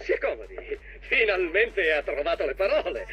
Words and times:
Si 0.00 0.12
accomodi, 0.12 0.56
finalmente 1.00 1.92
ha 1.92 2.02
trovato 2.02 2.46
le 2.46 2.54
parole. 2.54 3.06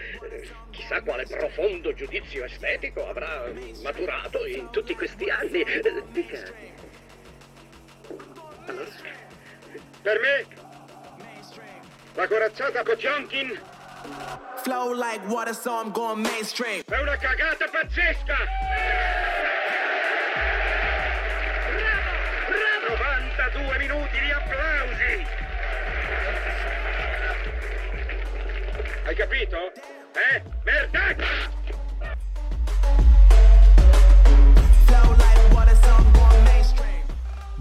Chissà 0.70 1.02
quale 1.02 1.26
profondo 1.26 1.94
giudizio 1.94 2.46
estetico 2.46 3.07
avrà 3.07 3.52
maturato 3.82 4.46
in 4.46 4.70
tutti 4.71 4.96
questi 4.96 5.29
anni. 5.29 5.63
Dica. 6.12 6.39
Allora? 8.66 8.89
Per 10.02 10.20
me, 10.20 10.46
la 12.16 12.28
corazzata 12.28 12.84
Potionkin 12.84 13.59
Flow 14.64 14.93
like 14.93 15.25
water, 15.28 15.54
so 15.54 15.80
I'm 15.80 15.91
going 15.91 16.21
mainstream. 16.21 16.84
è 16.86 17.00
una 17.00 17.18
cagata 17.18 17.68
pazzesca! 17.68 19.41
Hai 29.11 29.18
capito? 29.18 29.57
Eh? 30.15 30.42
Merda! 30.64 31.31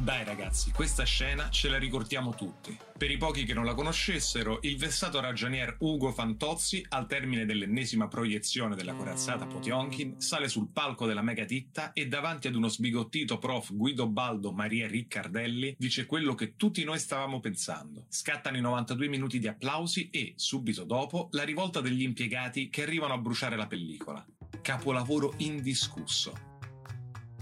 Dai 0.02 0.24
ragazzi, 0.24 0.70
questa 0.72 1.04
scena 1.04 1.50
ce 1.50 1.68
la 1.68 1.76
ricordiamo 1.76 2.34
tutti. 2.34 2.74
Per 2.96 3.10
i 3.10 3.18
pochi 3.18 3.44
che 3.44 3.52
non 3.52 3.66
la 3.66 3.74
conoscessero, 3.74 4.60
il 4.62 4.78
vessato 4.78 5.20
ragionier 5.20 5.76
Ugo 5.80 6.10
Fantozzi, 6.10 6.82
al 6.88 7.06
termine 7.06 7.44
dell'ennesima 7.44 8.08
proiezione 8.08 8.74
della 8.74 8.94
corazzata 8.94 9.46
Potionkin, 9.46 10.18
sale 10.18 10.48
sul 10.48 10.70
palco 10.72 11.04
della 11.04 11.20
megaditta 11.20 11.92
e 11.92 12.08
davanti 12.08 12.48
ad 12.48 12.54
uno 12.54 12.68
sbigottito 12.68 13.38
prof 13.38 13.74
Guido 13.74 14.08
Baldo 14.08 14.52
Maria 14.52 14.86
Riccardelli 14.86 15.76
dice 15.78 16.06
quello 16.06 16.34
che 16.34 16.56
tutti 16.56 16.82
noi 16.82 16.98
stavamo 16.98 17.38
pensando. 17.38 18.06
Scattano 18.08 18.56
i 18.56 18.62
92 18.62 19.06
minuti 19.06 19.38
di 19.38 19.48
applausi 19.48 20.08
e, 20.08 20.32
subito 20.34 20.84
dopo, 20.84 21.28
la 21.32 21.44
rivolta 21.44 21.82
degli 21.82 22.02
impiegati 22.02 22.70
che 22.70 22.84
arrivano 22.84 23.12
a 23.12 23.18
bruciare 23.18 23.54
la 23.54 23.66
pellicola. 23.66 24.24
Capolavoro 24.62 25.34
indiscusso. 25.36 26.48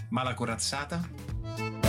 Ma 0.09 0.25
la 0.25 0.35
corazzata? 0.35 1.88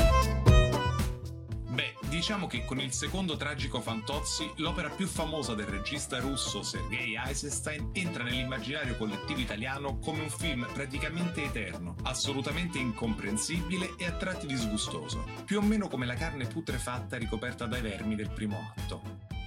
Diciamo 2.19 2.47
che 2.47 2.65
con 2.65 2.81
il 2.81 2.91
secondo 2.91 3.37
tragico 3.37 3.79
Fantozzi, 3.79 4.51
l'opera 4.57 4.89
più 4.89 5.07
famosa 5.07 5.55
del 5.55 5.67
regista 5.67 6.19
russo 6.19 6.63
Sergei 6.63 7.15
Eisenstein 7.15 7.91
entra 7.93 8.25
nell'immaginario 8.25 8.97
collettivo 8.97 9.39
italiano 9.39 9.99
come 9.99 10.23
un 10.23 10.29
film 10.29 10.67
praticamente 10.73 11.45
eterno, 11.45 11.95
assolutamente 12.03 12.77
incomprensibile 12.77 13.93
e 13.97 14.05
a 14.05 14.11
tratti 14.11 14.47
disgustoso, 14.47 15.23
più 15.45 15.59
o 15.59 15.61
meno 15.61 15.87
come 15.87 16.05
la 16.05 16.15
carne 16.15 16.45
putrefatta 16.45 17.15
ricoperta 17.15 17.65
dai 17.67 17.81
vermi 17.81 18.15
del 18.15 18.31
primo 18.31 18.73
atto. 18.75 19.01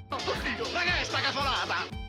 Oddio, 0.08 0.72
ma 0.72 0.80
che 0.80 1.00
è 1.02 1.04
sta 1.04 1.20
cafolata? 1.20 2.01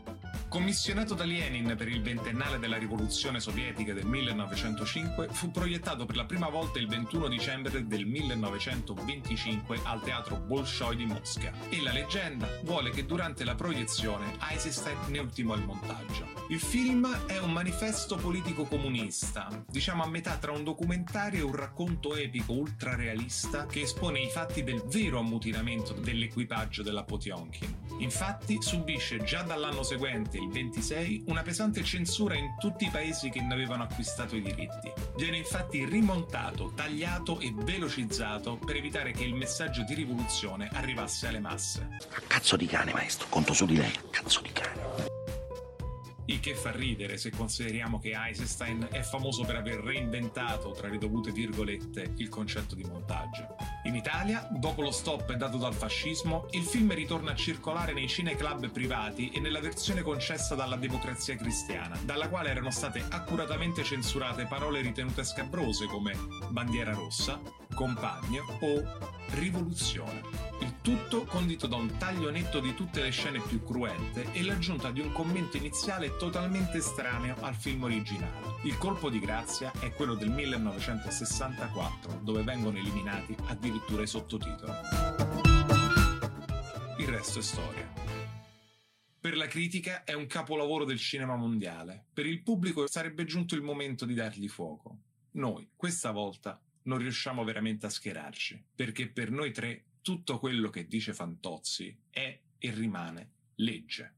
Commissionato 0.54 1.16
da 1.16 1.24
Lenin 1.24 1.74
per 1.76 1.88
il 1.88 2.04
ventennale 2.04 2.60
della 2.60 2.78
rivoluzione 2.78 3.40
sovietica 3.40 3.92
del 3.92 4.06
1905, 4.06 5.30
fu 5.32 5.50
proiettato 5.50 6.06
per 6.06 6.16
la 6.16 6.26
prima 6.26 6.48
volta 6.48 6.78
il 6.78 6.88
21 6.88 7.28
dicembre 7.28 7.88
del 7.88 8.06
1925 8.06 9.80
al 9.82 10.04
teatro 10.04 10.36
Bolshoi 10.38 10.96
di 10.96 11.08
Mosca 11.08 11.52
e 11.70 11.82
la 11.82 11.92
leggenda 11.92 12.48
vuole 12.66 12.92
che 12.92 13.08
durante 13.08 13.44
la 13.44 13.56
proiezione 13.56 14.38
Eisenstein 14.48 15.00
ne 15.08 15.18
ultimò 15.18 15.56
il 15.56 15.66
montaggio. 15.66 16.28
Il 16.50 16.60
film 16.60 17.26
è 17.26 17.40
un 17.40 17.52
manifesto 17.52 18.16
politico 18.18 18.66
comunista, 18.66 19.66
diciamo 19.68 20.04
a 20.04 20.08
metà 20.08 20.38
tra 20.38 20.52
un 20.52 20.64
documentario 20.64 21.40
e 21.40 21.50
un 21.50 21.56
racconto 21.56 22.16
epico 22.16 22.54
ultrarealista 22.54 23.66
che 23.66 23.82
espone 23.82 24.20
i 24.20 24.30
fatti 24.30 24.62
del 24.62 24.84
vero 24.86 25.18
ammutinamento 25.18 25.94
dell'equipaggio 25.94 26.84
della 26.84 27.04
Potionkin. 27.04 27.82
Infatti 28.00 28.62
subisce 28.62 29.24
già 29.24 29.44
dall'anno 29.44 29.84
seguente, 29.84 30.38
il 30.44 30.52
26, 30.52 31.24
una 31.28 31.42
pesante 31.42 31.84
censura 31.84 32.36
in 32.36 32.56
tutti 32.60 32.86
i 32.86 32.90
paesi 32.90 33.30
che 33.30 33.42
ne 33.42 33.54
avevano 33.54 33.84
acquistato 33.84 34.36
i 34.36 34.42
diritti. 34.42 34.92
Viene 35.16 35.38
infatti 35.38 35.86
rimontato, 35.86 36.72
tagliato 36.76 37.40
e 37.40 37.54
velocizzato 37.56 38.58
per 38.58 38.76
evitare 38.76 39.12
che 39.12 39.24
il 39.24 39.34
messaggio 39.34 39.84
di 39.84 39.94
rivoluzione 39.94 40.70
arrivasse 40.74 41.28
alle 41.28 41.40
masse. 41.40 41.98
Cazzo 42.28 42.56
di 42.56 42.66
cane, 42.66 42.94
maestro, 42.94 43.28
conto 43.30 43.54
su 43.54 43.66
di 43.66 43.78
lei. 43.78 43.94
Cazzo 44.10 44.42
di 44.42 44.52
cane. 44.52 45.23
Il 46.26 46.40
che 46.40 46.56
fa 46.56 46.72
ridere 46.72 47.18
se 47.18 47.32
consideriamo 47.32 48.00
che 48.00 48.14
Eisenstein 48.16 48.88
è 48.92 49.02
famoso 49.02 49.44
per 49.44 49.58
aver 49.58 49.80
reinventato, 49.80 50.72
tra 50.72 50.88
le 50.88 50.98
dovute 50.98 51.32
virgolette, 51.32 52.14
il 52.16 52.30
concetto 52.30 52.76
di 52.76 52.84
montaggio. 52.84 53.56
In 53.84 53.96
Italia, 53.96 54.48
dopo 54.52 54.82
lo 54.82 54.92
stop 54.92 55.34
dato 55.34 55.58
dal 55.58 55.74
fascismo, 55.74 56.48
il 56.52 56.64
film 56.64 56.94
ritorna 56.94 57.32
a 57.32 57.36
circolare 57.36 57.92
nei 57.92 58.08
cineclub 58.08 58.70
privati 58.70 59.32
e 59.32 59.42
nella 59.42 59.60
versione 59.60 60.02
concessa 60.02 60.56
dalla 60.56 60.78
democrazia 60.78 61.36
cristiana, 61.36 62.00
dalla 62.06 62.30
quale 62.30 62.50
erano 62.50 62.72
state 62.72 63.04
accuratamente 63.10 63.84
censurate 63.84 64.46
parole 64.46 64.80
ritenute 64.80 65.26
scabrose 65.26 65.88
come 65.88 66.16
bandiera 66.50 66.94
rossa, 66.94 67.42
compagno 67.74 68.44
o 68.62 69.12
rivoluzione. 69.32 70.22
Il 70.62 70.76
tutto 70.82 71.24
condito 71.24 71.68
da 71.68 71.76
un 71.76 71.98
taglio 71.98 72.30
netto 72.30 72.60
di 72.60 72.74
tutte 72.74 73.02
le 73.02 73.10
scene 73.10 73.40
più 73.40 73.64
cruente 73.64 74.32
e 74.32 74.44
l'aggiunta 74.44 74.92
di 74.92 75.00
un 75.02 75.12
commento 75.12 75.58
iniziale 75.58 76.16
totalmente 76.18 76.78
estraneo 76.78 77.36
al 77.42 77.56
film 77.56 77.84
originale. 77.84 78.56
Il 78.64 78.78
colpo 78.78 79.10
di 79.10 79.20
grazia 79.20 79.72
è 79.80 79.92
quello 79.92 80.14
del 80.16 80.30
1964, 80.30 82.20
dove 82.22 82.44
vengono 82.44 82.78
eliminati 82.78 83.36
addirittura 83.48 84.04
i 84.04 84.08
sottotitoli. 84.08 84.72
Il 87.00 87.08
resto 87.08 87.40
è 87.40 87.42
storia. 87.42 87.92
Per 89.20 89.38
la 89.38 89.48
critica 89.48 90.04
è 90.04 90.14
un 90.14 90.28
capolavoro 90.28 90.84
del 90.84 91.00
cinema 91.00 91.36
mondiale, 91.36 92.08
per 92.14 92.26
il 92.26 92.42
pubblico 92.42 92.88
sarebbe 92.88 93.24
giunto 93.24 93.56
il 93.56 93.62
momento 93.62 94.06
di 94.06 94.14
dargli 94.14 94.50
fuoco. 94.50 94.98
Noi, 95.32 95.70
questa 95.76 96.12
volta, 96.12 96.62
non 96.84 96.98
riusciamo 96.98 97.44
veramente 97.44 97.86
a 97.86 97.90
schierarci, 97.90 98.64
perché 98.76 99.08
per 99.08 99.32
noi 99.32 99.52
tre 99.52 99.86
tutto 100.02 100.40
quello 100.40 100.70
che 100.70 100.88
dice 100.88 101.14
Fantozzi 101.14 101.96
è 102.10 102.40
e 102.58 102.72
rimane 102.72 103.32
legge. 103.56 104.16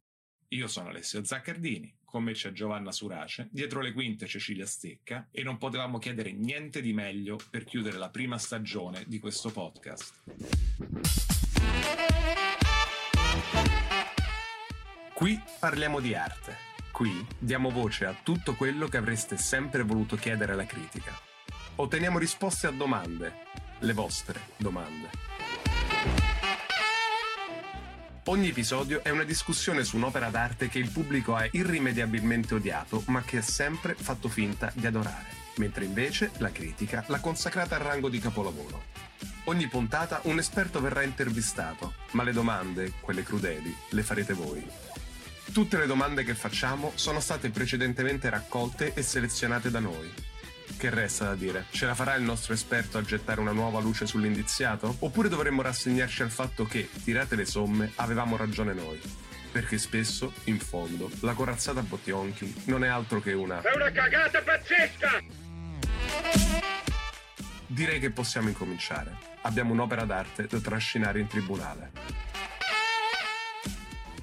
Io 0.49 0.67
sono 0.67 0.89
Alessio 0.89 1.23
Zaccardini, 1.23 1.97
con 2.03 2.23
me 2.23 2.33
c'è 2.33 2.51
Giovanna 2.51 2.91
Surace, 2.91 3.49
dietro 3.51 3.81
le 3.81 3.91
quinte 3.91 4.25
Cecilia 4.25 4.65
Stecca 4.65 5.27
e 5.31 5.43
non 5.43 5.57
potevamo 5.57 5.97
chiedere 5.97 6.31
niente 6.31 6.81
di 6.81 6.93
meglio 6.93 7.37
per 7.49 7.65
chiudere 7.65 7.97
la 7.97 8.09
prima 8.09 8.37
stagione 8.37 9.03
di 9.07 9.19
questo 9.19 9.51
podcast. 9.51 10.23
Qui 15.13 15.41
parliamo 15.59 15.99
di 15.99 16.13
arte. 16.13 16.55
Qui 16.91 17.25
diamo 17.37 17.69
voce 17.69 18.05
a 18.05 18.13
tutto 18.13 18.55
quello 18.55 18.87
che 18.87 18.97
avreste 18.97 19.37
sempre 19.37 19.83
voluto 19.83 20.15
chiedere 20.15 20.53
alla 20.53 20.65
critica. 20.65 21.34
Otteniamo 21.77 22.17
risposte 22.19 22.67
a 22.67 22.71
domande, 22.71 23.33
le 23.79 23.91
vostre 23.91 24.39
domande. 24.55 25.09
Ogni 28.27 28.47
episodio 28.47 29.03
è 29.03 29.09
una 29.09 29.23
discussione 29.23 29.83
su 29.83 29.97
un'opera 29.97 30.29
d'arte 30.29 30.69
che 30.69 30.79
il 30.79 30.89
pubblico 30.89 31.35
ha 31.35 31.45
irrimediabilmente 31.51 32.53
odiato, 32.55 33.03
ma 33.07 33.23
che 33.23 33.39
ha 33.39 33.41
sempre 33.41 33.93
fatto 33.93 34.29
finta 34.29 34.71
di 34.73 34.87
adorare, 34.87 35.27
mentre 35.57 35.83
invece 35.83 36.31
la 36.37 36.49
critica 36.49 37.03
l'ha 37.07 37.19
consacrata 37.19 37.75
al 37.75 37.81
rango 37.81 38.07
di 38.07 38.19
capolavoro. 38.19 38.83
Ogni 39.43 39.67
puntata 39.67 40.21
un 40.23 40.37
esperto 40.37 40.79
verrà 40.79 41.03
intervistato, 41.03 41.95
ma 42.11 42.23
le 42.23 42.31
domande, 42.31 42.93
quelle 43.01 43.23
crudeli, 43.23 43.75
le 43.89 44.01
farete 44.01 44.31
voi. 44.31 44.65
Tutte 45.51 45.77
le 45.77 45.87
domande 45.87 46.23
che 46.23 46.35
facciamo 46.35 46.93
sono 46.95 47.19
state 47.19 47.49
precedentemente 47.49 48.29
raccolte 48.29 48.93
e 48.93 49.01
selezionate 49.01 49.69
da 49.69 49.79
noi. 49.79 50.24
Che 50.77 50.89
resta 50.89 51.25
da 51.25 51.35
dire? 51.35 51.65
Ce 51.69 51.85
la 51.85 51.95
farà 51.95 52.15
il 52.15 52.23
nostro 52.23 52.53
esperto 52.53 52.97
a 52.97 53.01
gettare 53.01 53.39
una 53.39 53.51
nuova 53.51 53.79
luce 53.79 54.05
sull'indiziato? 54.05 54.97
Oppure 54.99 55.29
dovremmo 55.29 55.61
rassegnarci 55.61 56.21
al 56.21 56.31
fatto 56.31 56.65
che, 56.65 56.89
tirate 57.03 57.35
le 57.35 57.45
somme, 57.45 57.91
avevamo 57.95 58.35
ragione 58.35 58.73
noi? 58.73 58.99
Perché 59.51 59.77
spesso, 59.77 60.33
in 60.45 60.59
fondo, 60.59 61.09
la 61.21 61.33
corazzata 61.33 61.81
Potionkin 61.81 62.53
non 62.65 62.83
è 62.83 62.87
altro 62.87 63.21
che 63.21 63.31
una... 63.33 63.61
È 63.61 63.73
una 63.73 63.91
cagata 63.91 64.41
pazzesca! 64.41 65.23
Direi 67.67 67.99
che 67.99 68.11
possiamo 68.11 68.49
incominciare. 68.49 69.17
Abbiamo 69.41 69.71
un'opera 69.71 70.03
d'arte 70.03 70.47
da 70.47 70.59
trascinare 70.59 71.19
in 71.19 71.27
tribunale. 71.27 71.91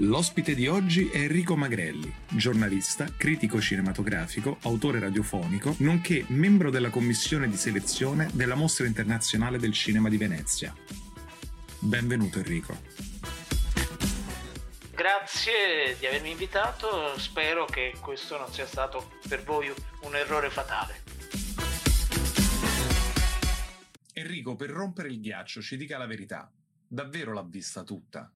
L'ospite 0.02 0.56
di 0.56 0.66
oggi 0.66 1.10
è 1.10 1.18
Enrico 1.18 1.54
Magrelli, 1.54 2.12
giornalista, 2.30 3.06
critico 3.16 3.60
cinematografico, 3.60 4.58
autore 4.62 4.98
radiofonico, 4.98 5.76
nonché 5.78 6.24
membro 6.30 6.70
della 6.70 6.90
commissione 6.90 7.48
di 7.48 7.56
selezione 7.56 8.28
della 8.32 8.56
Mostra 8.56 8.86
Internazionale 8.86 9.58
del 9.58 9.72
Cinema 9.72 10.08
di 10.08 10.16
Venezia. 10.16 10.74
Benvenuto 11.78 12.38
Enrico. 12.38 12.76
Grazie 14.90 15.96
di 15.96 16.06
avermi 16.06 16.32
invitato, 16.32 17.16
spero 17.18 17.64
che 17.64 17.94
questo 18.00 18.36
non 18.36 18.52
sia 18.52 18.66
stato 18.66 19.12
per 19.28 19.44
voi 19.44 19.72
un 20.02 20.16
errore 20.16 20.50
fatale. 20.50 21.00
Enrico, 24.14 24.56
per 24.56 24.70
rompere 24.70 25.10
il 25.10 25.20
ghiaccio, 25.20 25.62
ci 25.62 25.76
dica 25.76 25.96
la 25.96 26.06
verità. 26.06 26.50
davvero 26.88 27.32
l'ha 27.32 27.46
vista 27.48 27.84
tutta. 27.84 28.28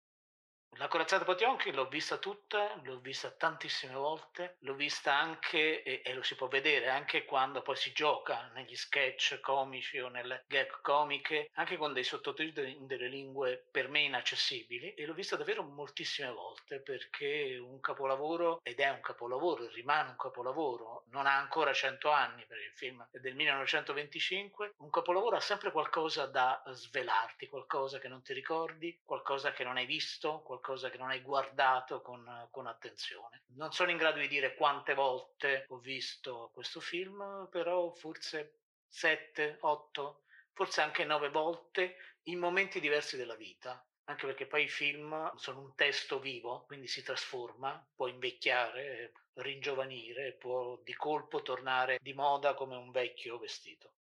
La 0.79 0.89
corazzata 0.89 1.25
Potionkin 1.25 1.75
l'ho 1.75 1.89
vista 1.89 2.19
tutta, 2.19 2.79
l'ho 2.83 2.99
vista 2.99 3.31
tantissime 3.31 3.95
volte, 3.95 4.57
l'ho 4.61 4.75
vista 4.75 5.15
anche, 5.15 5.83
e, 5.83 6.03
e, 6.05 6.13
lo 6.13 6.23
si 6.23 6.35
può 6.35 6.49
vedere, 6.49 6.91
anche 6.91 7.25
quando 7.25 7.63
poi 7.63 7.77
si 7.77 7.93
gioca 7.93 8.51
negli 8.53 8.77
sketch 8.77 9.41
comici 9.41 9.99
o 9.99 10.09
nelle 10.09 10.45
gag 10.47 10.83
comiche, 10.83 11.49
anche 11.55 11.79
con 11.79 11.95
dei 11.95 12.05
sottotitoli 12.05 12.77
in 12.77 12.87
delle 12.87 13.09
lingue 13.09 13.67
per 13.71 13.89
me 13.89 14.01
inaccessibili, 14.01 14.93
e 14.93 15.07
l'ho 15.07 15.15
vista 15.15 15.37
davvero 15.37 15.63
moltissime 15.63 16.31
volte 16.31 16.83
perché 16.83 17.57
un 17.59 17.81
capolavoro, 17.81 18.61
ed 18.63 18.79
è 18.79 18.91
un 18.91 19.01
capolavoro, 19.01 19.67
rimane 19.69 20.11
un 20.11 20.17
capolavoro, 20.17 21.05
non 21.07 21.25
ha 21.25 21.39
ancora 21.39 21.73
100 21.73 22.11
anni 22.11 22.45
perché 22.45 22.65
il 22.65 22.75
film 22.75 23.09
è 23.11 23.19
del 23.19 23.35
1925, 23.35 24.75
un 24.77 24.91
capolavoro 24.91 25.37
ha 25.37 25.41
sempre 25.41 25.73
qualcosa 25.73 26.27
da 26.27 26.63
svelarti, 26.67 27.49
qualcosa 27.49 27.99
che 27.99 28.09
non 28.09 28.23
ti 28.23 28.35
ricordi, 28.35 29.01
qualcosa 29.07 29.53
che 29.53 29.65
non 29.65 29.79
hai 29.79 29.87
visto, 29.87 30.43
qualcosa 30.45 30.65
qualcosa 30.67 30.91
che 30.91 30.99
non 30.99 31.11
hai 31.11 31.23
guardato 31.23 32.03
con, 32.03 32.49
con, 32.51 32.67
attenzione. 32.67 33.45
Non 33.55 33.71
sono 33.73 33.93
in 33.93 33.97
grado 33.97 34.19
di 34.19 34.27
dire 34.27 34.57
quante 34.57 34.95
volte 34.95 35.67
ho 35.69 35.79
visto 35.79 36.51
questo 36.53 36.81
film, 36.81 37.47
però 37.51 37.93
forse 37.93 38.63
sette, 38.89 39.59
otto, 39.61 40.25
forse 40.53 40.81
anche 40.81 41.05
nove 41.05 41.31
volte 41.31 42.19
in 42.25 42.41
momenti 42.41 42.81
diversi 42.81 43.17
della 43.17 43.37
vita. 43.37 43.81
Anche 44.09 44.27
perché 44.27 44.47
poi 44.47 44.65
i 44.65 44.69
film 44.69 45.35
sono 45.37 45.61
un 45.61 45.75
testo 45.77 46.19
vivo, 46.19 46.65
quindi 46.67 46.89
si 46.89 47.03
trasforma, 47.03 47.85
può 47.95 48.09
invecchiare, 48.09 49.13
ringiovanire, 49.35 50.33
può 50.33 50.81
di 50.83 50.95
colpo 50.95 51.43
tornare 51.43 51.99
di 52.01 52.13
moda 52.13 52.55
come 52.55 52.75
un 52.77 52.91
vecchio 52.91 53.39
vestito. 53.39 53.96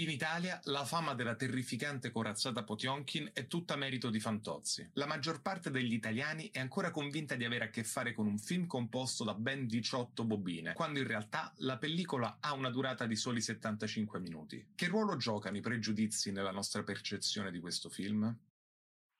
In 0.00 0.08
Italia 0.08 0.58
la 0.64 0.86
fama 0.86 1.12
della 1.12 1.34
terrificante 1.34 2.10
corazzata 2.10 2.64
Potionkin 2.64 3.32
è 3.34 3.46
tutta 3.46 3.76
merito 3.76 4.08
di 4.08 4.18
Fantozzi. 4.18 4.88
La 4.94 5.04
maggior 5.04 5.42
parte 5.42 5.70
degli 5.70 5.92
italiani 5.92 6.48
è 6.50 6.58
ancora 6.58 6.90
convinta 6.90 7.34
di 7.34 7.44
avere 7.44 7.64
a 7.64 7.68
che 7.68 7.84
fare 7.84 8.14
con 8.14 8.26
un 8.26 8.38
film 8.38 8.66
composto 8.66 9.24
da 9.24 9.34
ben 9.34 9.66
18 9.66 10.24
bobine, 10.24 10.72
quando 10.72 11.00
in 11.00 11.06
realtà 11.06 11.52
la 11.58 11.76
pellicola 11.76 12.38
ha 12.40 12.54
una 12.54 12.70
durata 12.70 13.04
di 13.04 13.14
soli 13.14 13.42
75 13.42 14.20
minuti. 14.20 14.68
Che 14.74 14.86
ruolo 14.86 15.18
giocano 15.18 15.58
i 15.58 15.60
pregiudizi 15.60 16.32
nella 16.32 16.50
nostra 16.50 16.82
percezione 16.82 17.50
di 17.50 17.60
questo 17.60 17.90
film? 17.90 18.34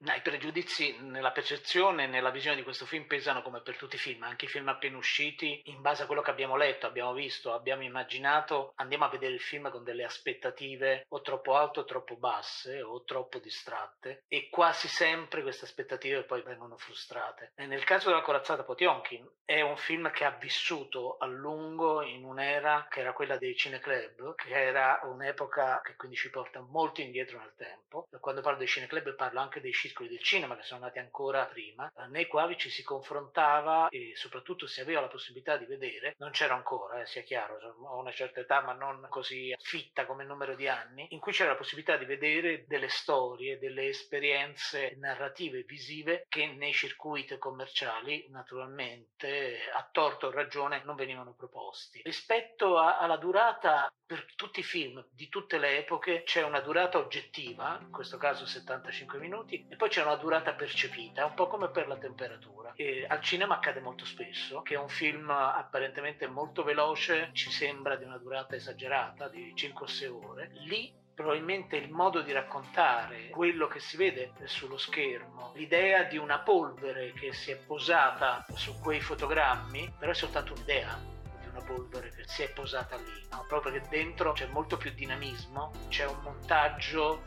I 0.02 0.23
pregiudizi 0.23 0.97
nella 1.00 1.31
percezione 1.31 2.05
e 2.05 2.06
nella 2.06 2.31
visione 2.31 2.56
di 2.56 2.62
questo 2.62 2.87
film 2.87 3.05
pesano 3.05 3.43
come 3.43 3.61
per 3.61 3.76
tutti 3.76 3.97
i 3.97 3.99
film, 3.99 4.23
anche 4.23 4.47
i 4.47 4.49
film 4.49 4.67
appena 4.69 4.97
usciti, 4.97 5.61
in 5.67 5.82
base 5.82 6.02
a 6.02 6.06
quello 6.06 6.23
che 6.23 6.31
abbiamo 6.31 6.56
letto, 6.56 6.87
abbiamo 6.87 7.12
visto, 7.12 7.52
abbiamo 7.52 7.82
immaginato, 7.82 8.73
andiamo 8.76 9.05
a 9.05 9.11
vedere 9.11 9.35
il 9.35 9.41
film 9.41 9.70
con 9.70 9.85
delle 9.85 10.05
aspettative 10.05 11.05
o 11.11 11.20
troppo 11.20 11.55
alte 11.55 11.81
o 11.81 11.85
troppo 11.85 12.17
basse 12.17 12.81
o 12.81 13.05
troppo 13.05 13.38
distratte 13.41 14.25
e 14.26 14.49
quasi 14.49 14.88
sempre 14.88 15.43
queste 15.43 15.67
aspettative 15.67 16.25
poi 16.25 16.41
vengono 16.41 16.79
frustrate. 16.79 17.53
E 17.55 17.67
nel 17.67 17.85
caso 17.85 18.08
della 18.08 18.23
corazzata 18.23 18.64
Potionkin 18.64 19.29
è 19.44 19.61
un 19.61 19.76
film 19.76 20.11
che 20.11 20.25
ha 20.25 20.31
vissuto 20.31 21.19
a 21.19 21.26
lungo 21.26 22.00
in 22.00 22.25
un'era 22.25 22.87
che 22.88 23.00
era 23.00 23.12
quella 23.12 23.37
dei 23.37 23.55
cineclub, 23.55 24.35
che 24.35 24.50
era 24.50 25.00
un'epoca 25.03 25.82
che 25.82 25.94
quindi 25.96 26.17
ci 26.17 26.31
porta 26.31 26.61
molto 26.61 27.03
indietro 27.03 27.38
nel 27.38 27.53
tempo. 27.55 28.08
Quando 28.19 28.41
parlo 28.41 28.58
dei 28.58 28.67
cineclub 28.67 29.14
parlo 29.14 29.41
anche 29.41 29.61
dei 29.61 29.73
circoli 29.90 30.08
del 30.08 30.22
cinema 30.22 30.56
che 30.56 30.62
sono 30.62 30.81
nati 30.81 30.98
ancora 30.98 31.46
prima, 31.46 31.92
eh, 31.96 32.06
nei 32.08 32.26
quali 32.26 32.56
ci 32.56 32.70
si 32.70 32.82
confrontava 32.82 33.88
e 33.88 34.12
soprattutto 34.14 34.66
si 34.66 34.81
aveva 34.81 35.00
la 35.00 35.08
possibilità 35.08 35.56
di 35.56 35.66
vedere, 35.66 36.14
non 36.19 36.31
c'era 36.31 36.54
ancora, 36.54 37.00
eh, 37.00 37.06
sia 37.06 37.22
chiaro, 37.22 37.58
ho 37.82 37.98
una 37.98 38.12
certa 38.12 38.40
età 38.40 38.62
ma 38.62 38.72
non 38.72 39.06
così 39.08 39.54
fitta 39.58 40.06
come 40.06 40.25
numero 40.25 40.54
di 40.54 40.69
anni, 40.69 41.06
in 41.10 41.19
cui 41.19 41.32
c'era 41.32 41.50
la 41.50 41.56
possibilità 41.56 41.96
di 41.96 42.04
vedere 42.04 42.64
delle 42.66 42.88
storie, 42.88 43.58
delle 43.58 43.88
esperienze 43.88 44.94
narrative 44.96 45.62
visive 45.62 46.26
che 46.28 46.46
nei 46.46 46.72
circuiti 46.72 47.36
commerciali 47.38 48.26
naturalmente 48.31 49.58
a 49.72 49.88
torto 49.90 50.28
o 50.28 50.31
ragione 50.31 50.82
non 50.84 50.96
venivano 50.96 51.34
proposti. 51.34 52.00
Rispetto 52.04 52.78
a, 52.78 52.98
alla 52.98 53.16
durata 53.16 53.93
per 54.10 54.26
tutti 54.34 54.60
i 54.60 54.64
film 54.64 55.04
di 55.10 55.28
tutte 55.28 55.58
le 55.58 55.78
epoche 55.78 56.25
c'è 56.25 56.43
una 56.43 56.60
durata 56.60 56.98
oggettiva, 56.98 57.78
in 57.81 57.93
questo 57.93 58.16
caso 58.16 58.44
75 58.44 59.19
minuti, 59.20 59.64
e 59.69 59.76
poi 59.81 59.88
c'è 59.88 60.03
una 60.03 60.17
durata 60.17 60.53
percepita, 60.53 61.25
un 61.25 61.32
po' 61.32 61.47
come 61.47 61.71
per 61.71 61.88
la 61.88 61.97
temperatura. 61.97 62.75
E 62.77 63.06
al 63.09 63.23
cinema 63.23 63.55
accade 63.55 63.81
molto 63.81 64.05
spesso 64.05 64.61
che 64.61 64.77
un 64.77 64.91
film 64.91 65.31
apparentemente 65.31 66.27
molto 66.27 66.62
veloce 66.62 67.31
ci 67.32 67.50
sembra 67.50 67.97
di 67.97 68.05
una 68.05 68.19
durata 68.19 68.55
esagerata, 68.55 69.29
di 69.29 69.55
5-6 69.56 70.09
ore. 70.09 70.50
Lì 70.67 70.93
probabilmente 71.15 71.77
il 71.77 71.91
modo 71.91 72.21
di 72.21 72.31
raccontare 72.31 73.31
quello 73.31 73.69
che 73.69 73.81
si 73.81 73.97
vede 73.97 74.32
sullo 74.44 74.77
schermo, 74.77 75.53
l'idea 75.55 76.03
di 76.03 76.19
una 76.19 76.41
polvere 76.41 77.15
che 77.15 77.32
si 77.32 77.50
è 77.50 77.56
posata 77.56 78.44
su 78.55 78.79
quei 78.81 79.00
fotogrammi, 79.00 79.94
però 79.99 80.12
è 80.12 80.15
soltanto 80.15 80.53
un'idea 80.53 81.19
una 81.50 81.62
polvere 81.62 82.11
che 82.11 82.25
si 82.27 82.43
è 82.43 82.53
posata 82.53 82.97
lì, 82.97 83.27
no? 83.31 83.44
proprio 83.49 83.73
perché 83.73 83.88
dentro 83.88 84.32
c'è 84.32 84.47
molto 84.47 84.77
più 84.77 84.93
dinamismo, 84.93 85.73
c'è 85.88 86.06
un 86.06 86.21
montaggio 86.23 87.23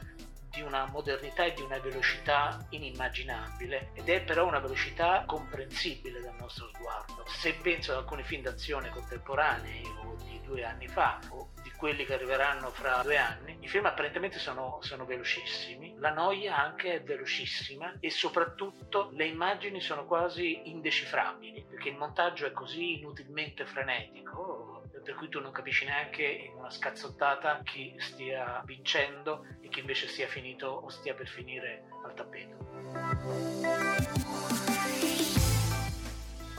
di 0.54 0.62
una 0.62 0.86
modernità 0.86 1.46
e 1.46 1.54
di 1.54 1.62
una 1.62 1.80
velocità 1.80 2.64
inimmaginabile 2.70 3.90
ed 3.94 4.08
è 4.08 4.22
però 4.22 4.46
una 4.46 4.60
velocità 4.60 5.24
comprensibile 5.26 6.22
dal 6.22 6.36
nostro 6.40 6.70
sguardo. 6.74 7.24
Se 7.28 7.56
penso 7.56 7.92
ad 7.92 7.98
alcuni 7.98 8.24
film 8.24 8.44
d'azione 8.44 8.90
contemporanei 8.90 9.84
o 10.04 10.16
di 10.24 10.40
due 10.44 10.64
anni 10.64 10.88
fa 10.88 11.20
o 11.30 11.50
di 11.64 11.72
quelli 11.72 12.06
che 12.06 12.14
arriveranno 12.14 12.70
fra 12.70 13.02
due 13.02 13.18
anni, 13.18 13.58
i 13.62 13.68
film 13.68 13.86
apparentemente 13.86 14.38
sono, 14.38 14.78
sono 14.82 15.06
velocissimi, 15.06 15.96
la 15.98 16.14
noia 16.14 16.56
anche 16.56 16.94
è 16.94 17.02
velocissima 17.02 17.96
e 18.00 18.12
soprattutto 18.12 19.10
le 19.14 19.26
immagini 19.26 19.82
sono 19.82 20.06
quasi 20.06 20.70
indecifrabili 20.70 21.66
perché 21.68 21.90
il 21.90 21.98
montaggio 21.98 22.46
è 22.46 22.52
così 22.52 23.00
inutilmente 23.00 23.66
frenetico 23.66 24.73
per 25.04 25.16
cui 25.16 25.30
tu 25.30 25.40
non 25.40 25.52
capisci 25.52 25.86
neanche 25.86 26.24
in 26.24 26.54
una 26.56 26.70
scazzottata 26.70 27.62
chi 27.64 27.94
stia 27.98 28.64
vincendo 28.66 29.46
e 29.62 29.68
chi 29.68 29.80
invece 29.80 30.08
sia 30.08 30.28
finito 30.28 30.68
o 30.68 30.90
stia 30.90 31.14
per 31.14 31.28
finire 31.28 31.84
al 32.04 32.14
tappeto. 32.14 32.62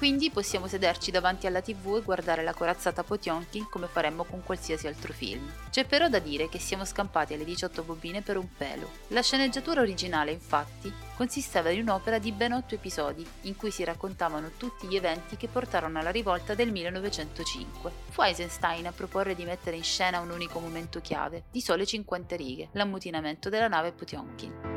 Quindi 0.05 0.29
possiamo 0.29 0.67
sederci 0.67 1.11
davanti 1.11 1.47
alla 1.47 1.63
tv 1.63 1.97
e 1.97 2.03
guardare 2.03 2.43
la 2.43 2.53
corazzata 2.53 3.03
Potionkin 3.03 3.67
come 3.71 3.87
faremmo 3.87 4.25
con 4.25 4.43
qualsiasi 4.43 4.87
altro 4.87 5.15
film. 5.15 5.51
C'è 5.71 5.87
però 5.87 6.11
da 6.11 6.19
dire 6.19 6.51
che 6.51 6.59
siamo 6.59 6.85
scampati 6.85 7.33
alle 7.33 7.47
18 7.47 7.83
bobine 7.85 8.21
per 8.21 8.37
un 8.37 8.47
pelo. 8.55 8.91
La 9.09 9.23
sceneggiatura 9.23 9.81
originale, 9.81 10.31
infatti, 10.31 10.93
consisteva 11.17 11.71
in 11.71 11.81
un'opera 11.81 12.19
di 12.19 12.33
ben 12.33 12.53
8 12.53 12.75
episodi, 12.75 13.27
in 13.45 13.57
cui 13.57 13.71
si 13.71 13.83
raccontavano 13.83 14.51
tutti 14.59 14.87
gli 14.87 14.97
eventi 14.97 15.39
che 15.39 15.49
portarono 15.49 15.99
alla 15.99 16.11
rivolta 16.11 16.55
del 16.55 16.71
1905. 16.71 17.91
Fu 18.11 18.21
Eisenstein 18.21 18.87
a 18.87 18.93
proporre 18.93 19.35
di 19.35 19.47
mettere 19.47 19.77
in 19.77 19.85
scena 19.85 20.21
un 20.21 20.29
unico 20.29 20.61
momento 20.61 21.01
chiave, 21.01 21.45
di 21.51 21.63
sole 21.63 21.87
50 21.87 22.37
righe, 22.37 22.69
l'ammutinamento 22.73 23.49
della 23.49 23.69
nave 23.69 23.93
Potionkin. 23.93 24.74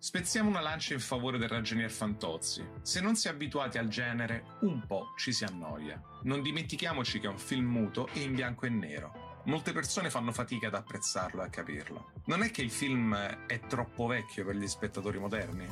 Spezziamo 0.00 0.48
una 0.48 0.60
lancia 0.60 0.94
in 0.94 1.00
favore 1.00 1.38
del 1.38 1.48
ragionier 1.48 1.90
Fantozzi. 1.90 2.64
Se 2.82 3.00
non 3.00 3.16
si 3.16 3.26
è 3.26 3.32
abituati 3.32 3.78
al 3.78 3.88
genere, 3.88 4.44
un 4.60 4.86
po' 4.86 5.12
ci 5.16 5.32
si 5.32 5.42
annoia. 5.42 6.00
Non 6.22 6.40
dimentichiamoci 6.40 7.18
che 7.18 7.26
è 7.26 7.30
un 7.30 7.36
film 7.36 7.66
muto 7.66 8.06
e 8.12 8.20
in 8.20 8.32
bianco 8.32 8.66
e 8.66 8.68
nero. 8.68 9.40
Molte 9.46 9.72
persone 9.72 10.08
fanno 10.08 10.30
fatica 10.30 10.68
ad 10.68 10.74
apprezzarlo 10.74 11.42
e 11.42 11.46
a 11.46 11.48
capirlo. 11.50 12.12
Non 12.26 12.44
è 12.44 12.52
che 12.52 12.62
il 12.62 12.70
film 12.70 13.12
è 13.12 13.58
troppo 13.66 14.06
vecchio 14.06 14.44
per 14.44 14.54
gli 14.54 14.68
spettatori 14.68 15.18
moderni? 15.18 15.66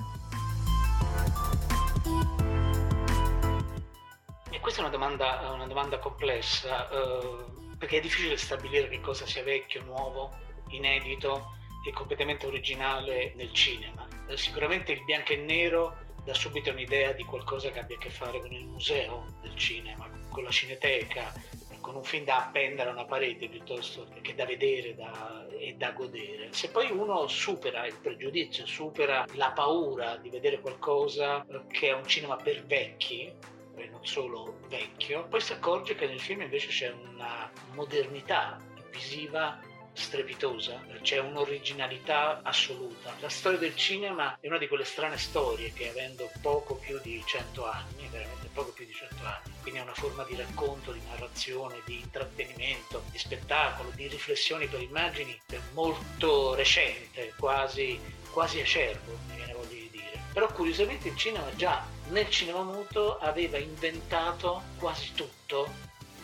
E 4.50 4.58
questa 4.58 4.80
è 4.80 4.82
una 4.82 4.92
domanda, 4.92 5.52
una 5.52 5.68
domanda 5.68 6.00
complessa, 6.00 6.88
eh, 6.90 7.76
perché 7.78 7.98
è 7.98 8.00
difficile 8.00 8.36
stabilire 8.36 8.88
che 8.88 9.00
cosa 9.00 9.24
sia 9.24 9.44
vecchio, 9.44 9.84
nuovo, 9.84 10.36
inedito 10.70 11.54
e 11.86 11.92
completamente 11.92 12.46
originale 12.46 13.32
nel 13.36 13.52
cinema. 13.52 14.06
Eh, 14.28 14.36
sicuramente 14.36 14.92
il 14.92 15.04
bianco 15.04 15.32
e 15.32 15.36
nero 15.36 15.96
dà 16.24 16.34
subito 16.34 16.70
un'idea 16.70 17.12
di 17.12 17.22
qualcosa 17.22 17.70
che 17.70 17.78
abbia 17.78 17.96
a 17.96 18.00
che 18.00 18.10
fare 18.10 18.40
con 18.40 18.52
il 18.52 18.66
museo 18.66 19.36
del 19.40 19.54
cinema, 19.54 20.10
con 20.28 20.42
la 20.42 20.50
cineteca, 20.50 21.32
con 21.80 21.94
un 21.94 22.02
film 22.02 22.24
da 22.24 22.38
appendere 22.46 22.90
a 22.90 22.92
una 22.92 23.04
parete 23.04 23.48
piuttosto 23.48 24.08
che 24.20 24.34
da 24.34 24.44
vedere 24.44 24.96
da, 24.96 25.46
e 25.56 25.74
da 25.74 25.92
godere. 25.92 26.48
Se 26.50 26.70
poi 26.70 26.90
uno 26.90 27.28
supera 27.28 27.86
il 27.86 27.94
pregiudizio, 28.02 28.66
supera 28.66 29.24
la 29.34 29.52
paura 29.52 30.16
di 30.16 30.28
vedere 30.28 30.58
qualcosa 30.58 31.46
che 31.68 31.90
è 31.90 31.92
un 31.92 32.04
cinema 32.04 32.34
per 32.34 32.66
vecchi, 32.66 33.32
e 33.76 33.88
non 33.88 34.04
solo 34.04 34.58
vecchio, 34.68 35.28
poi 35.28 35.40
si 35.40 35.52
accorge 35.52 35.94
che 35.94 36.06
nel 36.08 36.18
film 36.18 36.40
invece 36.40 36.68
c'è 36.68 36.90
una 36.90 37.48
modernità 37.74 38.58
visiva 38.90 39.60
strepitosa, 39.96 40.84
c'è 41.00 41.18
un'originalità 41.18 42.40
assoluta. 42.42 43.14
La 43.20 43.28
storia 43.28 43.58
del 43.58 43.74
cinema 43.74 44.36
è 44.40 44.46
una 44.46 44.58
di 44.58 44.68
quelle 44.68 44.84
strane 44.84 45.16
storie 45.16 45.72
che 45.72 45.88
avendo 45.88 46.30
poco 46.42 46.74
più 46.74 47.00
di 47.02 47.22
100 47.24 47.66
anni, 47.66 48.06
veramente 48.10 48.48
poco 48.52 48.72
più 48.72 48.84
di 48.84 48.92
100 48.92 49.24
anni. 49.24 49.54
Quindi 49.62 49.80
è 49.80 49.82
una 49.82 49.94
forma 49.94 50.22
di 50.24 50.36
racconto, 50.36 50.92
di 50.92 51.00
narrazione, 51.08 51.80
di 51.84 52.00
intrattenimento, 52.00 53.04
di 53.10 53.18
spettacolo, 53.18 53.90
di 53.94 54.06
riflessioni 54.06 54.66
per 54.66 54.82
immagini 54.82 55.38
molto 55.72 56.54
recente, 56.54 57.32
quasi, 57.38 57.98
quasi 58.30 58.60
acerbo, 58.60 59.18
mi 59.28 59.36
viene 59.36 59.54
voglia 59.54 59.68
di 59.68 59.88
dire. 59.90 60.22
Però 60.32 60.46
curiosamente 60.52 61.08
il 61.08 61.16
cinema 61.16 61.54
già 61.56 61.84
nel 62.08 62.28
cinema 62.30 62.62
muto 62.62 63.18
aveva 63.18 63.58
inventato 63.58 64.62
quasi 64.78 65.12
tutto 65.14 65.68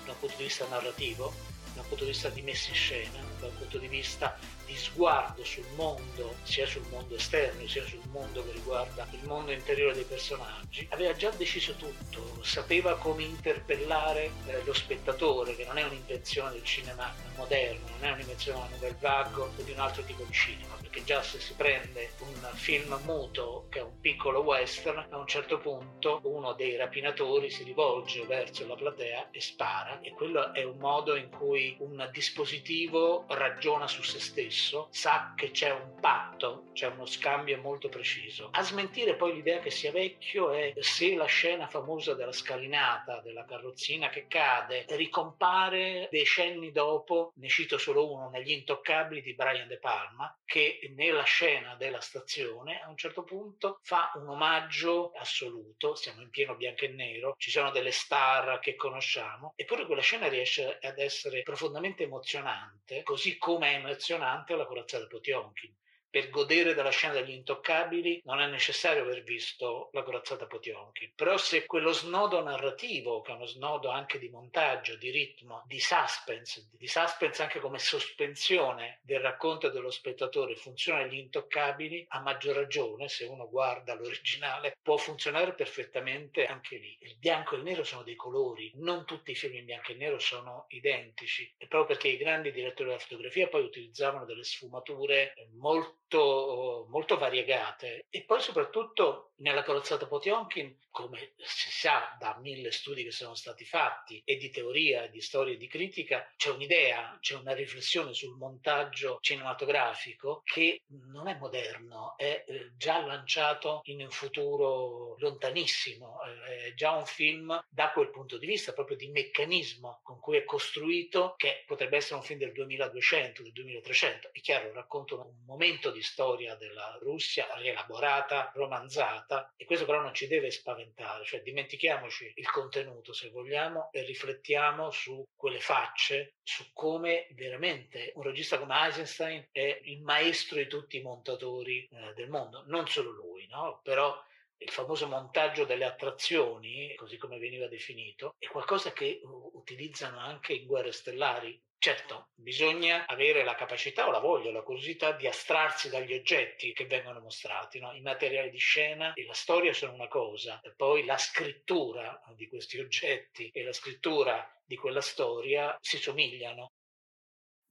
dal 0.04 0.14
punto 0.16 0.36
di 0.36 0.44
vista 0.44 0.66
narrativo, 0.68 1.32
dal 1.74 1.84
punto 1.86 2.04
di 2.04 2.10
vista 2.10 2.28
di 2.28 2.42
messa 2.42 2.68
in 2.68 2.74
scena, 2.74 3.31
dal 3.42 3.56
punto 3.58 3.78
di 3.78 3.88
vista 3.88 4.38
di 4.64 4.76
sguardo 4.76 5.44
sul 5.44 5.66
mondo, 5.74 6.36
sia 6.42 6.66
sul 6.66 6.86
mondo 6.88 7.16
esterno 7.16 7.66
sia 7.66 7.84
sul 7.86 8.06
mondo 8.10 8.44
che 8.44 8.52
riguarda 8.52 9.06
il 9.10 9.24
mondo 9.24 9.50
interiore 9.52 9.94
dei 9.94 10.04
personaggi, 10.04 10.86
aveva 10.90 11.14
già 11.14 11.30
deciso 11.30 11.74
tutto, 11.74 12.42
sapeva 12.42 12.96
come 12.96 13.24
interpellare 13.24 14.30
eh, 14.46 14.62
lo 14.64 14.72
spettatore, 14.72 15.56
che 15.56 15.64
non 15.64 15.78
è 15.78 15.84
un'invenzione 15.84 16.52
del 16.52 16.64
cinema 16.64 17.12
moderno, 17.36 17.88
non 17.98 18.08
è 18.08 18.12
un'invenzione 18.12 18.58
della 18.58 18.70
nouvelle 18.70 18.96
vague 19.00 19.42
o 19.42 19.50
di 19.56 19.70
un 19.70 19.78
altro 19.78 20.02
tipo 20.04 20.22
di 20.24 20.32
cinema, 20.32 20.76
perché 20.92 21.04
già 21.04 21.22
se 21.22 21.40
si 21.40 21.54
prende 21.54 22.10
un 22.18 22.50
film 22.52 23.00
muto 23.04 23.66
che 23.70 23.78
è 23.78 23.82
un 23.82 23.98
piccolo 23.98 24.42
western, 24.42 25.06
a 25.08 25.16
un 25.16 25.26
certo 25.26 25.56
punto 25.58 26.20
uno 26.24 26.52
dei 26.52 26.76
rapinatori 26.76 27.48
si 27.48 27.64
rivolge 27.64 28.26
verso 28.26 28.66
la 28.66 28.74
platea 28.74 29.30
e 29.30 29.40
spara 29.40 30.00
e 30.02 30.10
quello 30.10 30.52
è 30.52 30.62
un 30.64 30.76
modo 30.76 31.16
in 31.16 31.30
cui 31.30 31.74
un 31.80 32.06
dispositivo 32.12 33.24
ragiona 33.28 33.86
su 33.86 34.02
se 34.02 34.20
stesso 34.20 34.88
sa 34.90 35.32
che 35.34 35.50
c'è 35.50 35.70
un 35.70 35.98
patto, 35.98 36.64
c'è 36.74 36.88
uno 36.88 37.06
scambio 37.06 37.58
molto 37.58 37.88
preciso. 37.88 38.50
A 38.52 38.62
smentire 38.62 39.14
poi 39.14 39.32
l'idea 39.32 39.60
che 39.60 39.70
sia 39.70 39.92
vecchio 39.92 40.50
è 40.50 40.74
se 40.80 41.14
la 41.14 41.24
scena 41.24 41.68
famosa 41.68 42.12
della 42.12 42.32
scalinata, 42.32 43.22
della 43.22 43.46
carrozzina 43.46 44.10
che 44.10 44.26
cade, 44.26 44.84
ricompare 44.90 46.08
decenni 46.10 46.70
dopo, 46.70 47.32
ne 47.36 47.48
cito 47.48 47.78
solo 47.78 48.12
uno, 48.12 48.28
negli 48.28 48.50
intoccabili 48.50 49.22
di 49.22 49.34
Brian 49.34 49.68
De 49.68 49.78
Palma, 49.78 50.36
che 50.44 50.80
nella 50.90 51.22
scena 51.22 51.74
della 51.76 52.00
stazione 52.00 52.80
a 52.80 52.88
un 52.88 52.96
certo 52.96 53.22
punto 53.22 53.78
fa 53.82 54.12
un 54.14 54.28
omaggio 54.28 55.12
assoluto, 55.12 55.94
siamo 55.94 56.22
in 56.22 56.30
pieno 56.30 56.56
bianco 56.56 56.84
e 56.84 56.88
nero, 56.88 57.34
ci 57.38 57.50
sono 57.50 57.70
delle 57.70 57.92
star 57.92 58.58
che 58.58 58.74
conosciamo, 58.74 59.52
eppure 59.56 59.86
quella 59.86 60.02
scena 60.02 60.28
riesce 60.28 60.78
ad 60.80 60.98
essere 60.98 61.42
profondamente 61.42 62.04
emozionante, 62.04 63.02
così 63.02 63.38
come 63.38 63.72
è 63.72 63.74
emozionante 63.76 64.56
la 64.56 64.66
corazzata 64.66 65.06
Potionkin 65.06 65.74
per 66.12 66.28
godere 66.28 66.74
della 66.74 66.90
scena 66.90 67.14
degli 67.14 67.30
intoccabili 67.30 68.20
non 68.24 68.38
è 68.38 68.46
necessario 68.46 69.00
aver 69.00 69.22
visto 69.22 69.88
la 69.92 70.02
corazzata 70.02 70.46
Potionkin. 70.46 71.10
Però 71.14 71.38
se 71.38 71.64
quello 71.64 71.90
snodo 71.90 72.42
narrativo, 72.42 73.22
che 73.22 73.32
è 73.32 73.34
uno 73.34 73.46
snodo 73.46 73.88
anche 73.88 74.18
di 74.18 74.28
montaggio, 74.28 74.94
di 74.96 75.08
ritmo, 75.08 75.62
di 75.66 75.80
suspense, 75.80 76.68
di 76.70 76.86
suspense 76.86 77.40
anche 77.40 77.60
come 77.60 77.78
sospensione 77.78 79.00
del 79.02 79.20
racconto 79.20 79.70
dello 79.70 79.90
spettatore, 79.90 80.54
funziona 80.54 81.00
negli 81.00 81.16
intoccabili, 81.16 82.04
a 82.08 82.20
maggior 82.20 82.56
ragione, 82.56 83.08
se 83.08 83.24
uno 83.24 83.48
guarda 83.48 83.94
l'originale, 83.94 84.76
può 84.82 84.98
funzionare 84.98 85.54
perfettamente 85.54 86.44
anche 86.44 86.76
lì. 86.76 86.94
Il 87.00 87.16
bianco 87.16 87.54
e 87.54 87.58
il 87.58 87.64
nero 87.64 87.84
sono 87.84 88.02
dei 88.02 88.16
colori, 88.16 88.70
non 88.74 89.06
tutti 89.06 89.30
i 89.30 89.34
film 89.34 89.54
in 89.54 89.64
bianco 89.64 89.92
e 89.92 89.94
nero 89.94 90.18
sono 90.18 90.66
identici, 90.68 91.50
e 91.56 91.66
proprio 91.68 91.96
perché 91.96 92.08
i 92.08 92.18
grandi 92.18 92.52
direttori 92.52 92.90
della 92.90 93.00
fotografia 93.00 93.48
poi 93.48 93.64
utilizzavano 93.64 94.26
delle 94.26 94.44
sfumature 94.44 95.32
molto 95.58 96.00
molto, 96.12 96.86
molto 96.90 97.16
variegate 97.16 98.06
e 98.10 98.24
poi 98.24 98.40
soprattutto 98.40 99.32
nella 99.42 99.62
carrozzata 99.62 100.06
Potionkin, 100.06 100.78
come 100.90 101.32
si 101.38 101.70
sa 101.70 102.16
da 102.18 102.38
mille 102.40 102.70
studi 102.70 103.02
che 103.02 103.10
sono 103.10 103.34
stati 103.34 103.64
fatti 103.64 104.22
e 104.24 104.36
di 104.36 104.50
teoria, 104.50 105.08
di 105.08 105.20
storia 105.20 105.54
e 105.54 105.56
di 105.56 105.66
critica, 105.66 106.30
c'è 106.36 106.50
un'idea, 106.50 107.18
c'è 107.20 107.34
una 107.34 107.54
riflessione 107.54 108.14
sul 108.14 108.36
montaggio 108.36 109.18
cinematografico 109.20 110.42
che 110.44 110.82
non 111.10 111.26
è 111.26 111.36
moderno, 111.38 112.14
è 112.16 112.44
eh, 112.46 112.72
già 112.76 113.04
lanciato 113.04 113.80
in 113.84 114.02
un 114.02 114.10
futuro 114.10 115.16
lontanissimo, 115.18 116.18
eh, 116.22 116.66
è 116.66 116.74
già 116.74 116.92
un 116.92 117.06
film 117.06 117.64
da 117.68 117.90
quel 117.90 118.10
punto 118.10 118.38
di 118.38 118.46
vista 118.46 118.72
proprio 118.72 118.96
di 118.96 119.08
meccanismo 119.08 120.00
con 120.02 120.20
cui 120.20 120.36
è 120.36 120.44
costruito 120.44 121.34
che 121.36 121.64
potrebbe 121.66 121.96
essere 121.96 122.16
un 122.16 122.22
film 122.22 122.38
del 122.38 122.52
2200, 122.52 123.42
del 123.42 123.52
2300. 123.52 124.28
È 124.30 124.40
chiaro, 124.40 124.72
racconta 124.72 125.16
un 125.16 125.42
momento 125.46 125.90
di 125.90 126.01
storia 126.02 126.54
della 126.54 126.98
Russia 127.00 127.46
rielaborata, 127.56 128.52
romanzata 128.54 129.52
e 129.56 129.64
questo 129.64 129.86
però 129.86 130.00
non 130.00 130.14
ci 130.14 130.26
deve 130.26 130.50
spaventare, 130.50 131.24
cioè 131.24 131.42
dimentichiamoci 131.42 132.32
il 132.36 132.50
contenuto 132.50 133.12
se 133.12 133.30
vogliamo 133.30 133.90
e 133.92 134.02
riflettiamo 134.02 134.90
su 134.90 135.24
quelle 135.34 135.60
facce, 135.60 136.34
su 136.42 136.72
come 136.72 137.28
veramente 137.32 138.12
un 138.14 138.22
regista 138.22 138.58
come 138.58 138.86
Eisenstein 138.86 139.48
è 139.50 139.80
il 139.84 140.02
maestro 140.02 140.56
di 140.56 140.66
tutti 140.66 140.96
i 140.96 141.02
montatori 141.02 141.86
eh, 141.86 142.12
del 142.14 142.28
mondo, 142.28 142.64
non 142.66 142.86
solo 142.88 143.10
lui, 143.10 143.46
no? 143.48 143.80
però 143.82 144.16
il 144.62 144.70
famoso 144.70 145.08
montaggio 145.08 145.64
delle 145.64 145.84
attrazioni, 145.84 146.94
così 146.94 147.16
come 147.16 147.38
veniva 147.38 147.66
definito, 147.66 148.36
è 148.38 148.46
qualcosa 148.46 148.92
che 148.92 149.20
utilizzano 149.24 150.18
anche 150.18 150.52
in 150.52 150.66
Guerre 150.66 150.92
Stellari. 150.92 151.60
Certo, 151.82 152.28
bisogna 152.36 153.06
avere 153.06 153.42
la 153.42 153.56
capacità 153.56 154.06
o 154.06 154.12
la 154.12 154.20
voglia, 154.20 154.52
la 154.52 154.62
curiosità 154.62 155.10
di 155.10 155.26
astrarsi 155.26 155.88
dagli 155.88 156.14
oggetti 156.14 156.72
che 156.72 156.86
vengono 156.86 157.18
mostrati. 157.18 157.80
No? 157.80 157.92
I 157.92 158.00
materiali 158.02 158.50
di 158.50 158.58
scena 158.58 159.14
e 159.14 159.24
la 159.24 159.32
storia 159.32 159.72
sono 159.72 159.92
una 159.92 160.06
cosa, 160.06 160.60
e 160.60 160.72
poi 160.76 161.04
la 161.04 161.18
scrittura 161.18 162.22
di 162.36 162.46
questi 162.46 162.78
oggetti 162.78 163.48
e 163.48 163.64
la 163.64 163.72
scrittura 163.72 164.48
di 164.64 164.76
quella 164.76 165.00
storia 165.00 165.76
si 165.80 165.96
somigliano. 165.96 166.70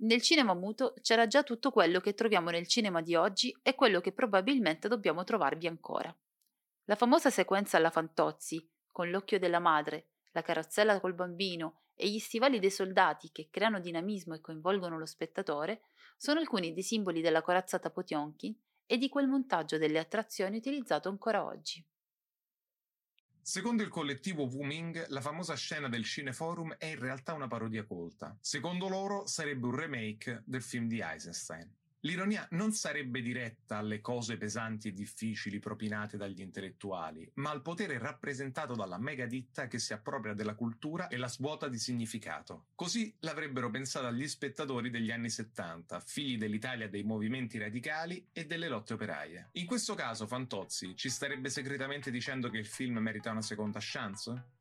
Nel 0.02 0.22
cinema 0.22 0.56
muto 0.56 0.94
c'era 1.02 1.26
già 1.26 1.44
tutto 1.44 1.72
quello 1.72 2.02
che 2.02 2.14
troviamo 2.14 2.50
nel 2.50 2.68
cinema 2.68 3.02
di 3.02 3.16
oggi 3.16 3.58
e 3.64 3.76
quello 3.76 4.02
che 4.02 4.12
probabilmente 4.12 4.90
dobbiamo 4.90 5.24
trovarvi 5.24 5.68
ancora. 5.68 6.14
La 6.84 6.96
famosa 6.98 7.30
sequenza 7.30 7.78
alla 7.78 7.92
Fantozzi, 7.92 8.70
con 8.92 9.10
l'occhio 9.10 9.40
della 9.40 9.60
madre, 9.60 10.10
la 10.32 10.42
carrozzella 10.42 11.00
col 11.00 11.14
bambino 11.14 11.84
e 12.02 12.10
gli 12.10 12.18
stivali 12.18 12.58
dei 12.58 12.72
soldati 12.72 13.30
che 13.32 13.50
creano 13.52 13.80
dinamismo 13.80 14.34
e 14.34 14.42
coinvolgono 14.42 14.98
lo 14.98 15.06
spettatore, 15.06 15.82
sono 16.18 16.40
alcuni 16.40 16.74
dei 16.74 16.82
simboli 16.82 17.22
della 17.22 17.44
corazzata 17.44 17.92
Potionkin 17.92 18.56
e 18.88 18.98
di 18.98 19.08
quel 19.08 19.28
montaggio 19.28 19.78
delle 19.78 20.00
attrazioni 20.00 20.58
utilizzato 20.58 21.10
ancora 21.10 21.46
oggi. 21.46 21.86
Secondo 23.40 23.84
il 23.84 23.90
collettivo 23.90 24.46
Wuming, 24.46 25.08
la 25.10 25.22
famosa 25.22 25.56
scena 25.56 25.90
del 25.90 26.04
Cineforum 26.04 26.76
è 26.78 26.88
in 26.88 27.00
realtà 27.00 27.34
una 27.34 27.48
parodia 27.48 27.86
colta. 27.86 28.36
Secondo 28.42 28.88
loro 28.88 29.28
sarebbe 29.28 29.68
un 29.68 29.76
remake 29.76 30.42
del 30.46 30.64
film 30.64 30.88
di 30.88 31.02
Eisenstein. 31.02 31.72
L'ironia 32.04 32.48
non 32.52 32.72
sarebbe 32.72 33.22
diretta 33.22 33.78
alle 33.78 34.02
cose 34.02 34.36
pesanti 34.38 34.88
e 34.88 34.94
difficili 34.94 35.60
propinate 35.60 36.18
dagli 36.18 36.42
intellettuali, 36.42 37.30
ma 37.36 37.52
al 37.52 37.62
potere 37.62 38.00
rappresentato 38.00 38.74
dalla 38.74 38.98
megaditta 38.98 39.68
che 39.68 39.78
si 39.78 39.94
appropria 39.94 40.34
della 40.34 40.56
cultura 40.56 41.10
e 41.10 41.18
la 41.18 41.28
svuota 41.28 41.68
di 41.68 41.78
significato. 41.78 42.70
Così 42.74 43.16
l'avrebbero 43.20 43.70
pensata 43.70 44.10
gli 44.10 44.28
spettatori 44.28 44.90
degli 44.90 45.12
anni 45.12 45.30
70, 45.30 46.00
figli 46.00 46.40
dell'Italia 46.40 46.90
dei 46.90 47.04
movimenti 47.04 47.60
radicali 47.60 48.30
e 48.32 48.48
delle 48.48 48.68
lotte 48.68 48.94
operaie. 48.94 49.50
In 49.54 49.68
questo 49.68 49.94
caso 49.94 50.26
Fantozzi 50.26 50.96
ci 50.96 51.10
starebbe 51.10 51.50
segretamente 51.50 52.10
dicendo 52.10 52.50
che 52.50 52.58
il 52.58 52.66
film 52.66 52.98
merita 52.98 53.30
una 53.30 53.44
seconda 53.44 53.78
chance? 53.80 54.61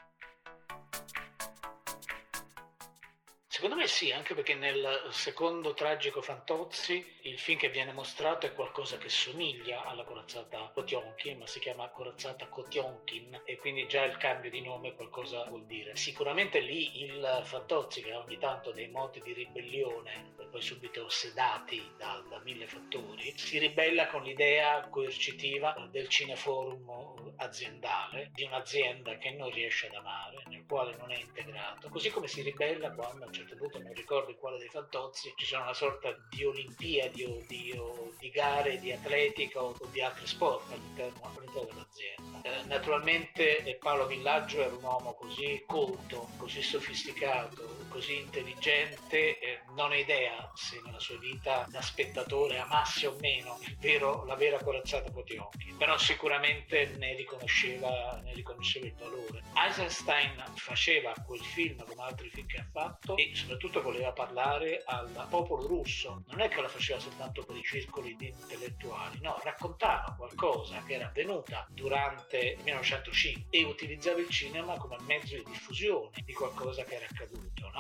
Secondo 3.61 3.83
me 3.83 3.88
sì, 3.88 4.11
anche 4.11 4.33
perché 4.35 4.55
nel 4.55 5.09
secondo 5.11 5.75
tragico 5.75 6.23
Fantozzi 6.23 7.19
il 7.25 7.38
film 7.38 7.59
che 7.59 7.69
viene 7.69 7.93
mostrato 7.93 8.47
è 8.47 8.55
qualcosa 8.55 8.97
che 8.97 9.11
somiglia 9.11 9.85
alla 9.85 10.02
corazzata 10.02 10.71
Potionkin, 10.73 11.37
ma 11.37 11.47
si 11.47 11.59
chiama 11.59 11.90
corazzata 11.90 12.47
Kotionkin 12.47 13.43
e 13.45 13.59
quindi 13.59 13.87
già 13.87 14.02
il 14.05 14.17
cambio 14.17 14.49
di 14.49 14.62
nome 14.62 14.95
qualcosa 14.95 15.45
vuol 15.45 15.67
dire. 15.67 15.95
Sicuramente 15.95 16.61
lì 16.61 17.02
il 17.02 17.43
Fantozzi 17.45 18.00
che 18.00 18.12
ha 18.12 18.21
ogni 18.21 18.38
tanto 18.38 18.71
dei 18.71 18.88
moti 18.88 19.21
di 19.21 19.35
ribellione 19.35 20.33
e 20.40 20.45
poi 20.47 20.62
subito 20.62 21.11
sedati 21.11 21.87
da, 21.99 22.25
da 22.31 22.38
mille 22.38 22.67
fattori, 22.67 23.37
si 23.37 23.59
ribella 23.59 24.07
con 24.07 24.23
l'idea 24.23 24.88
coercitiva 24.88 25.87
del 25.90 26.09
cineforum 26.09 27.35
aziendale, 27.37 28.31
di 28.33 28.45
un'azienda 28.45 29.19
che 29.19 29.33
non 29.33 29.50
riesce 29.50 29.88
ad 29.88 29.97
amare, 29.97 30.45
nel 30.47 30.64
quale 30.67 30.97
non 30.97 31.11
è 31.11 31.19
integrato, 31.19 31.90
così 31.90 32.09
come 32.09 32.26
si 32.26 32.40
ribella 32.40 32.90
quando 32.93 33.25
a 33.25 33.26
un 33.26 33.33
certo 33.35 33.49
certo 33.57 33.78
non 33.83 33.92
ricordo 33.95 34.35
quale 34.37 34.59
dei 34.59 34.69
Fantozzi, 34.69 35.33
ci 35.37 35.47
sono 35.47 35.62
una 35.64 35.75
sorta 35.75 36.14
di 36.28 36.45
Olimpiadi 36.45 37.25
o 37.25 37.42
di, 37.47 37.75
o 37.76 38.12
di 38.19 38.30
gare 38.30 38.78
di 38.78 38.92
atletica 38.92 39.62
o, 39.62 39.75
di 39.90 40.00
altri 40.00 40.26
sport 40.26 40.71
all'interno, 40.73 41.21
all'interno 41.23 41.69
dell'azienda. 41.69 42.42
Eh, 42.42 42.64
naturalmente 42.66 43.78
Paolo 43.80 44.07
Villaggio 44.07 44.61
era 44.61 44.75
un 44.75 44.83
uomo 44.83 45.14
così 45.14 45.62
colto, 45.66 46.28
così 46.37 46.62
sofisticato, 46.62 47.79
così 47.90 48.18
intelligente, 48.18 49.38
eh, 49.38 49.61
non 49.75 49.90
ho 49.90 49.94
idea 49.94 50.50
se 50.54 50.80
nella 50.85 51.00
sua 51.00 51.18
vita 51.18 51.66
da 51.68 51.82
spettatore 51.82 52.59
amasse 52.59 53.06
o 53.09 53.16
meno 53.20 53.59
vero, 53.78 54.25
la 54.25 54.37
vera 54.37 54.62
corazzata 54.62 55.11
Potionchi, 55.11 55.75
però 55.76 55.99
sicuramente 55.99 56.94
ne 56.97 57.14
riconosceva, 57.16 58.18
ne 58.23 58.32
riconosceva 58.32 58.87
il 58.87 58.94
valore. 58.94 59.42
Eisenstein 59.54 60.42
faceva 60.54 61.12
quel 61.26 61.40
film 61.40 61.85
come 61.85 62.02
altri 62.02 62.30
film 62.30 62.47
che 62.47 62.59
ha 62.59 62.66
fatto 62.70 63.16
e 63.16 63.32
soprattutto 63.35 63.82
voleva 63.82 64.12
parlare 64.12 64.82
al 64.87 65.26
popolo 65.28 65.66
russo, 65.66 66.23
non 66.28 66.40
è 66.40 66.49
che 66.49 66.61
la 66.61 66.68
faceva 66.68 67.00
soltanto 67.00 67.44
per 67.44 67.56
i 67.56 67.62
circoli 67.62 68.16
di 68.16 68.28
intellettuali, 68.28 69.18
no, 69.20 69.38
raccontava 69.42 70.14
qualcosa 70.16 70.82
che 70.85 70.94
era 70.94 71.06
avvenuta 71.06 71.66
durante 71.70 72.38
il 72.38 72.62
1905 72.64 73.47
e 73.50 73.64
utilizzava 73.64 74.20
il 74.20 74.28
cinema 74.28 74.76
come 74.76 74.97
mezzo 75.00 75.35
di 75.35 75.44
diffusione 75.44 76.23
di 76.25 76.32
qualcosa 76.32 76.85
che 76.85 76.94
era 76.94 77.06
accaduto, 77.06 77.70
no? 77.75 77.79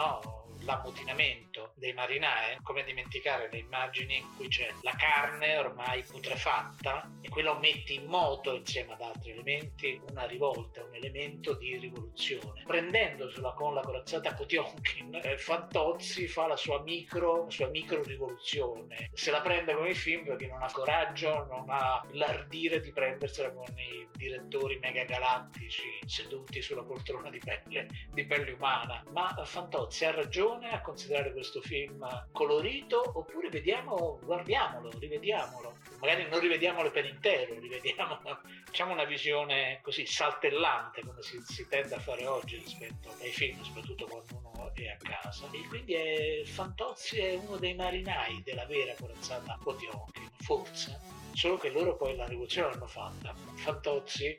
L'ammutinamento 0.64 1.72
dei 1.76 1.92
marinai, 1.92 2.58
come 2.62 2.84
dimenticare 2.84 3.48
le 3.50 3.58
immagini 3.58 4.18
in 4.18 4.36
cui 4.36 4.48
c'è 4.48 4.72
la 4.82 4.94
carne 4.96 5.56
ormai 5.56 6.02
putrefatta 6.02 7.10
e 7.20 7.28
quello 7.28 7.58
mette 7.58 7.92
in 7.92 8.06
moto 8.06 8.54
insieme 8.54 8.92
ad 8.92 9.00
altri 9.00 9.32
elementi 9.32 10.00
una 10.10 10.26
rivolta, 10.26 10.84
un 10.84 10.94
elemento 10.94 11.54
di 11.54 11.76
rivoluzione. 11.76 12.62
Prendendosela 12.66 13.52
con 13.52 13.74
la 13.74 13.82
corazzata 13.82 14.34
Potionkin, 14.34 15.20
eh, 15.22 15.38
Fantozzi 15.38 16.26
fa 16.28 16.46
la 16.46 16.56
sua 16.56 16.82
micro, 16.82 17.44
la 17.44 17.50
sua 17.50 17.68
micro 17.68 18.02
rivoluzione. 18.02 19.10
Se 19.12 19.30
la 19.30 19.40
prende 19.40 19.74
con 19.74 19.86
i 19.86 19.94
film 19.94 20.24
perché 20.24 20.46
non 20.46 20.62
ha 20.62 20.70
coraggio, 20.70 21.46
non 21.50 21.64
ha 21.68 22.04
l'ardire 22.12 22.80
di 22.80 22.92
prendersela 22.92 23.52
con 23.52 23.66
i 23.78 24.08
direttori 24.12 24.78
megagalattici 24.78 26.00
seduti 26.06 26.60
sulla 26.60 26.82
poltrona 26.82 27.30
di 27.30 27.38
pelle, 27.38 27.88
di 28.12 28.24
pelle 28.26 28.52
umana. 28.52 29.02
Ma 29.10 29.34
Fantozzi 29.44 29.89
ha 30.06 30.10
ragione 30.12 30.70
a 30.72 30.80
considerare 30.80 31.32
questo 31.32 31.60
film 31.60 32.06
colorito 32.32 33.02
oppure 33.14 33.48
vediamo, 33.48 34.18
guardiamolo, 34.22 34.90
rivediamolo. 34.98 35.76
Magari 36.00 36.28
non 36.28 36.40
rivediamolo 36.40 36.90
per 36.90 37.04
intero, 37.04 37.58
rivediamo 37.58 38.20
facciamo 38.64 38.92
una 38.92 39.04
visione 39.04 39.80
così 39.82 40.06
saltellante 40.06 41.02
come 41.02 41.22
si, 41.22 41.40
si 41.44 41.66
tende 41.68 41.96
a 41.96 42.00
fare 42.00 42.26
oggi 42.26 42.56
rispetto 42.56 43.14
ai 43.20 43.30
film, 43.30 43.60
soprattutto 43.62 44.06
quando 44.06 44.38
uno 44.38 44.50
è 44.74 44.88
a 44.88 44.96
casa. 44.96 45.48
E 45.52 45.66
quindi 45.68 45.94
è, 45.94 46.42
Fantozzi 46.44 47.18
è 47.18 47.34
uno 47.34 47.56
dei 47.56 47.74
marinai 47.74 48.42
della 48.42 48.66
vera 48.66 48.94
corazzata 48.98 49.58
Potionkin, 49.62 50.30
forse, 50.38 50.98
solo 51.32 51.56
che 51.56 51.70
loro 51.70 51.96
poi 51.96 52.16
la 52.16 52.26
rivoluzione 52.26 52.70
l'hanno 52.70 52.86
fatta. 52.86 53.34
Fantozzi 53.56 54.36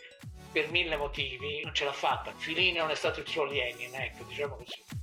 per 0.52 0.70
mille 0.70 0.98
motivi 0.98 1.62
non 1.64 1.74
ce 1.74 1.86
l'ha 1.86 1.94
fatta. 1.94 2.34
Filini 2.36 2.78
non 2.78 2.90
è 2.90 2.96
stato 2.96 3.20
il 3.20 3.28
suo 3.28 3.46
Lenin, 3.46 3.94
ecco, 3.96 4.24
diciamo 4.24 4.56
così. 4.56 5.01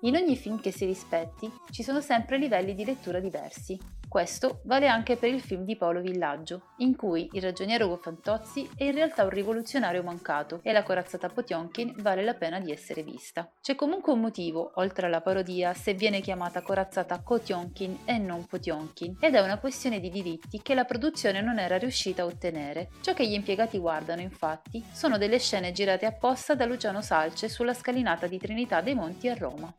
In 0.00 0.14
ogni 0.14 0.36
film 0.36 0.60
che 0.60 0.70
si 0.70 0.84
rispetti 0.84 1.50
ci 1.70 1.82
sono 1.82 2.00
sempre 2.00 2.38
livelli 2.38 2.74
di 2.74 2.84
lettura 2.84 3.18
diversi. 3.18 3.95
Questo 4.08 4.60
vale 4.64 4.86
anche 4.86 5.16
per 5.16 5.30
il 5.30 5.40
film 5.40 5.64
di 5.64 5.76
Paolo 5.76 6.00
Villaggio, 6.00 6.72
in 6.78 6.96
cui 6.96 7.28
il 7.32 7.42
ragioniere 7.42 7.84
Ugo 7.84 7.96
Fantozzi 7.96 8.68
è 8.76 8.84
in 8.84 8.92
realtà 8.92 9.24
un 9.24 9.30
rivoluzionario 9.30 10.02
mancato 10.02 10.60
e 10.62 10.72
la 10.72 10.84
corazzata 10.84 11.28
Potionkin 11.28 11.94
vale 11.98 12.22
la 12.22 12.34
pena 12.34 12.60
di 12.60 12.70
essere 12.70 13.02
vista. 13.02 13.50
C'è 13.60 13.74
comunque 13.74 14.12
un 14.12 14.20
motivo, 14.20 14.72
oltre 14.76 15.06
alla 15.06 15.20
parodia, 15.20 15.74
se 15.74 15.94
viene 15.94 16.20
chiamata 16.20 16.62
corazzata 16.62 17.20
Kotionkin 17.20 17.98
e 18.04 18.18
non 18.18 18.46
Potionkin, 18.46 19.16
ed 19.20 19.34
è 19.34 19.40
una 19.40 19.58
questione 19.58 20.00
di 20.00 20.08
diritti 20.08 20.62
che 20.62 20.74
la 20.74 20.84
produzione 20.84 21.40
non 21.40 21.58
era 21.58 21.76
riuscita 21.76 22.22
a 22.22 22.26
ottenere. 22.26 22.90
Ciò 23.00 23.12
che 23.12 23.26
gli 23.26 23.34
impiegati 23.34 23.78
guardano, 23.78 24.20
infatti, 24.20 24.82
sono 24.92 25.18
delle 25.18 25.38
scene 25.38 25.72
girate 25.72 26.06
apposta 26.06 26.54
da 26.54 26.64
Luciano 26.64 27.02
Salce 27.02 27.48
sulla 27.48 27.74
scalinata 27.74 28.26
di 28.26 28.38
Trinità 28.38 28.80
dei 28.80 28.94
Monti 28.94 29.28
a 29.28 29.34
Roma. 29.34 29.74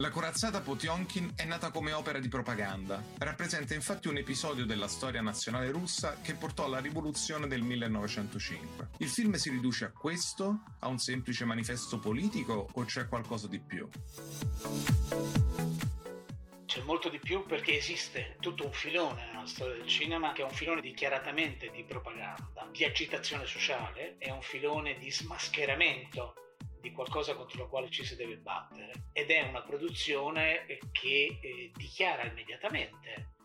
La 0.00 0.10
corazzata 0.10 0.60
Potionkin 0.60 1.32
è 1.34 1.44
nata 1.44 1.72
come 1.72 1.90
opera 1.90 2.20
di 2.20 2.28
propaganda. 2.28 3.02
Rappresenta 3.18 3.74
infatti 3.74 4.06
un 4.06 4.16
episodio 4.16 4.64
della 4.64 4.86
storia 4.86 5.20
nazionale 5.20 5.72
russa 5.72 6.20
che 6.22 6.34
portò 6.34 6.66
alla 6.66 6.78
rivoluzione 6.78 7.48
del 7.48 7.62
1905. 7.62 8.90
Il 8.98 9.08
film 9.08 9.34
si 9.34 9.50
riduce 9.50 9.86
a 9.86 9.90
questo? 9.90 10.60
A 10.78 10.86
un 10.86 10.98
semplice 10.98 11.44
manifesto 11.44 11.98
politico 11.98 12.68
o 12.72 12.84
c'è 12.84 13.08
qualcosa 13.08 13.48
di 13.48 13.58
più? 13.58 13.88
C'è 16.64 16.82
molto 16.82 17.08
di 17.08 17.18
più 17.18 17.44
perché 17.44 17.76
esiste 17.76 18.36
tutto 18.38 18.66
un 18.66 18.72
filone 18.72 19.26
nella 19.32 19.46
storia 19.46 19.78
del 19.78 19.88
cinema 19.88 20.30
che 20.30 20.42
è 20.42 20.44
un 20.44 20.52
filone 20.52 20.80
dichiaratamente 20.80 21.72
di 21.72 21.82
propaganda, 21.82 22.68
di 22.70 22.84
agitazione 22.84 23.46
sociale, 23.46 24.14
è 24.18 24.30
un 24.30 24.42
filone 24.42 24.96
di 24.96 25.10
smascheramento 25.10 26.34
di 26.80 26.92
qualcosa 26.92 27.34
contro 27.34 27.62
la 27.62 27.68
quale 27.68 27.90
ci 27.90 28.04
si 28.04 28.16
deve 28.16 28.36
battere 28.36 29.08
ed 29.12 29.30
è 29.30 29.42
una 29.42 29.62
produzione 29.62 30.66
che 30.92 31.38
eh, 31.40 31.70
dichiara 31.74 32.24
immediatamente 32.24 33.36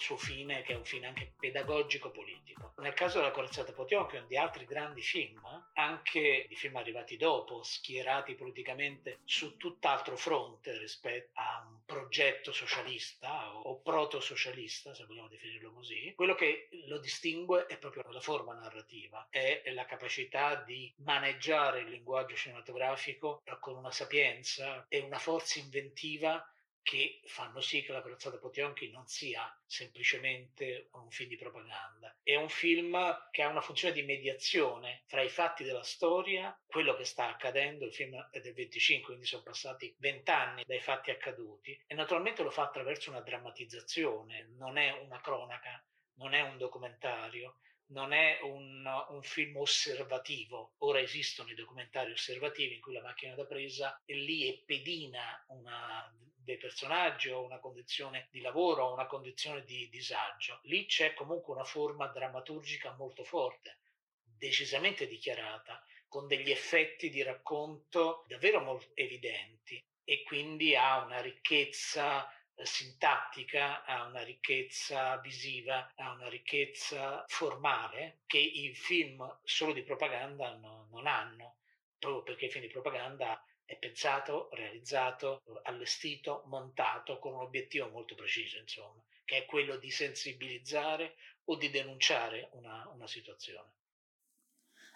suo 0.00 0.16
fine, 0.16 0.62
che 0.62 0.72
è 0.72 0.76
un 0.76 0.84
fine 0.84 1.06
anche 1.06 1.34
pedagogico-politico. 1.38 2.72
Nel 2.78 2.94
caso 2.94 3.18
della 3.18 3.30
Corazzata 3.30 3.72
Potionkin, 3.72 4.26
di 4.26 4.36
altri 4.36 4.64
grandi 4.64 5.02
film, 5.02 5.40
anche 5.74 6.46
di 6.48 6.56
film 6.56 6.76
arrivati 6.76 7.16
dopo, 7.16 7.62
schierati 7.62 8.34
politicamente 8.34 9.20
su 9.24 9.56
tutt'altro 9.56 10.16
fronte 10.16 10.76
rispetto 10.78 11.38
a 11.38 11.66
un 11.68 11.79
progetto 11.90 12.52
socialista 12.52 13.52
o 13.56 13.80
proto-socialista, 13.80 14.94
se 14.94 15.04
vogliamo 15.06 15.26
definirlo 15.26 15.72
così, 15.72 16.12
quello 16.14 16.36
che 16.36 16.68
lo 16.86 16.98
distingue 16.98 17.66
è 17.66 17.78
proprio 17.78 18.04
la 18.12 18.20
forma 18.20 18.54
narrativa, 18.54 19.26
è 19.28 19.62
la 19.72 19.84
capacità 19.86 20.54
di 20.54 20.94
maneggiare 20.98 21.80
il 21.80 21.88
linguaggio 21.88 22.36
cinematografico 22.36 23.42
con 23.58 23.76
una 23.76 23.90
sapienza 23.90 24.86
e 24.88 25.00
una 25.00 25.18
forza 25.18 25.58
inventiva 25.58 26.44
che 26.90 27.20
fanno 27.26 27.60
sì 27.60 27.82
che 27.82 27.92
la 27.92 28.02
corazzata 28.02 28.38
Potionchi 28.38 28.90
non 28.90 29.06
sia 29.06 29.48
semplicemente 29.64 30.88
un 30.94 31.08
film 31.08 31.28
di 31.28 31.36
propaganda. 31.36 32.12
È 32.20 32.34
un 32.34 32.48
film 32.48 33.28
che 33.30 33.42
ha 33.42 33.48
una 33.48 33.60
funzione 33.60 33.94
di 33.94 34.02
mediazione 34.02 35.04
fra 35.06 35.22
i 35.22 35.28
fatti 35.28 35.62
della 35.62 35.84
storia, 35.84 36.52
quello 36.66 36.96
che 36.96 37.04
sta 37.04 37.28
accadendo, 37.28 37.84
il 37.84 37.94
film 37.94 38.20
è 38.32 38.40
del 38.40 38.54
25, 38.54 39.06
quindi 39.06 39.24
sono 39.24 39.44
passati 39.44 39.94
20 40.00 40.30
anni 40.32 40.64
dai 40.66 40.80
fatti 40.80 41.12
accaduti, 41.12 41.80
e 41.86 41.94
naturalmente 41.94 42.42
lo 42.42 42.50
fa 42.50 42.64
attraverso 42.64 43.10
una 43.10 43.20
drammatizzazione, 43.20 44.48
non 44.56 44.76
è 44.76 44.90
una 44.90 45.20
cronaca, 45.20 45.80
non 46.14 46.34
è 46.34 46.40
un 46.40 46.58
documentario, 46.58 47.60
non 47.90 48.12
è 48.12 48.40
un, 48.42 48.84
un, 49.10 49.22
film 49.22 49.58
osservativo. 49.58 50.74
Ora 50.78 50.98
esistono 50.98 51.50
i 51.50 51.54
documentari 51.54 52.10
osservativi 52.10 52.74
in 52.74 52.80
cui 52.80 52.94
la 52.94 53.02
macchina 53.02 53.36
da 53.36 53.46
presa 53.46 54.02
è 54.04 54.12
lì 54.12 54.48
e 54.48 54.62
pedina 54.66 55.44
una, 55.48 56.12
dei 56.42 56.56
personaggi 56.56 57.30
o 57.30 57.42
una 57.42 57.58
condizione 57.58 58.28
di 58.30 58.40
lavoro 58.40 58.84
o 58.84 58.92
una 58.92 59.06
condizione 59.06 59.62
di 59.64 59.88
disagio. 59.88 60.60
Lì 60.64 60.86
c'è 60.86 61.14
comunque 61.14 61.54
una 61.54 61.64
forma 61.64 62.06
drammaturgica 62.08 62.94
molto 62.96 63.24
forte, 63.24 63.78
decisamente 64.22 65.06
dichiarata, 65.06 65.82
con 66.08 66.26
degli 66.26 66.50
effetti 66.50 67.08
di 67.08 67.22
racconto 67.22 68.24
davvero 68.26 68.60
molto 68.60 68.90
evidenti 68.94 69.80
e 70.02 70.24
quindi 70.24 70.74
ha 70.74 71.04
una 71.04 71.20
ricchezza 71.20 72.28
sintattica, 72.62 73.84
ha 73.84 74.04
una 74.06 74.22
ricchezza 74.22 75.18
visiva, 75.18 75.92
ha 75.94 76.12
una 76.12 76.28
ricchezza 76.28 77.24
formale 77.26 78.22
che 78.26 78.38
i 78.38 78.74
film 78.74 79.38
solo 79.44 79.72
di 79.72 79.82
propaganda 79.82 80.54
no, 80.56 80.88
non 80.90 81.06
hanno, 81.06 81.58
proprio 81.98 82.22
perché 82.22 82.46
i 82.46 82.50
film 82.50 82.64
di 82.64 82.72
propaganda 82.72 83.42
è 83.70 83.78
pensato, 83.78 84.48
realizzato, 84.52 85.42
allestito, 85.62 86.42
montato 86.46 87.18
con 87.18 87.34
un 87.34 87.40
obiettivo 87.40 87.88
molto 87.88 88.14
preciso, 88.14 88.58
insomma, 88.58 89.02
che 89.24 89.38
è 89.38 89.46
quello 89.46 89.76
di 89.76 89.90
sensibilizzare 89.90 91.14
o 91.44 91.56
di 91.56 91.70
denunciare 91.70 92.48
una, 92.52 92.90
una 92.92 93.06
situazione. 93.06 93.72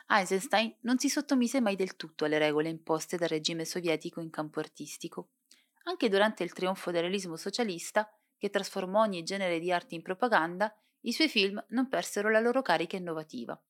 Eisenstein 0.09 0.77
non 0.81 0.99
si 0.99 1.09
sottomise 1.09 1.61
mai 1.61 1.77
del 1.77 1.97
tutto 1.97 2.25
alle 2.25 2.39
regole 2.39 2.69
imposte 2.69 3.17
dal 3.17 3.29
regime 3.29 3.65
sovietico 3.65 4.21
in 4.21 4.31
campo 4.31 4.61
artistico 4.61 5.31
anche 5.85 6.09
durante 6.09 6.43
il 6.43 6.53
trionfo 6.53 6.91
del 6.91 7.03
realismo 7.03 7.37
socialista, 7.37 8.11
che 8.37 8.51
trasformò 8.51 9.01
ogni 9.01 9.23
genere 9.23 9.59
di 9.59 9.73
arte 9.73 9.95
in 9.95 10.03
propaganda, 10.03 10.75
i 11.01 11.13
suoi 11.13 11.29
film 11.29 11.63
non 11.69 11.89
persero 11.89 12.31
la 12.31 12.41
loro 12.41 12.63
carica 12.63 12.97
innovativa. 12.97 13.61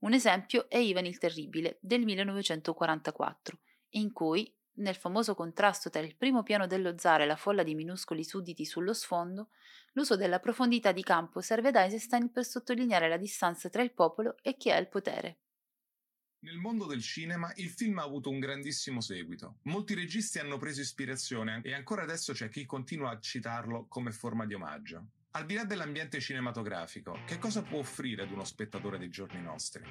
Un 0.00 0.12
esempio 0.14 0.68
è 0.68 0.78
Ivan 0.78 1.06
il 1.06 1.18
Terribile 1.18 1.78
del 1.80 2.04
1944, 2.04 3.58
in 3.90 4.12
cui, 4.12 4.52
nel 4.74 4.94
famoso 4.94 5.34
contrasto 5.34 5.90
tra 5.90 6.00
il 6.00 6.16
primo 6.16 6.42
piano 6.42 6.66
dello 6.66 6.96
zar 6.98 7.22
e 7.22 7.26
la 7.26 7.36
folla 7.36 7.62
di 7.62 7.74
minuscoli 7.74 8.24
sudditi 8.24 8.64
sullo 8.64 8.94
sfondo, 8.94 9.48
l'uso 9.92 10.16
della 10.16 10.38
profondità 10.38 10.92
di 10.92 11.02
campo 11.02 11.40
serve 11.40 11.68
ad 11.68 11.76
Eisenstein 11.76 12.30
per 12.30 12.44
sottolineare 12.44 13.08
la 13.08 13.16
distanza 13.16 13.68
tra 13.68 13.82
il 13.82 13.92
popolo 13.92 14.36
e 14.42 14.56
chi 14.56 14.70
ha 14.70 14.76
il 14.76 14.88
potere. 14.88 15.38
Nel 16.42 16.56
mondo 16.56 16.86
del 16.86 17.02
cinema 17.02 17.52
il 17.56 17.68
film 17.68 17.98
ha 17.98 18.02
avuto 18.02 18.30
un 18.30 18.38
grandissimo 18.38 19.02
seguito. 19.02 19.58
Molti 19.64 19.92
registi 19.94 20.38
hanno 20.38 20.56
preso 20.56 20.80
ispirazione 20.80 21.60
e 21.62 21.74
ancora 21.74 22.02
adesso 22.02 22.32
c'è 22.32 22.48
chi 22.48 22.64
continua 22.64 23.10
a 23.10 23.20
citarlo 23.20 23.86
come 23.88 24.10
forma 24.10 24.46
di 24.46 24.54
omaggio. 24.54 25.08
Al 25.32 25.44
di 25.44 25.54
là 25.54 25.64
dell'ambiente 25.64 26.18
cinematografico, 26.18 27.18
che 27.26 27.38
cosa 27.38 27.62
può 27.62 27.78
offrire 27.78 28.22
ad 28.22 28.30
uno 28.30 28.44
spettatore 28.44 28.98
dei 28.98 29.10
giorni 29.10 29.42
nostri? 29.42 29.84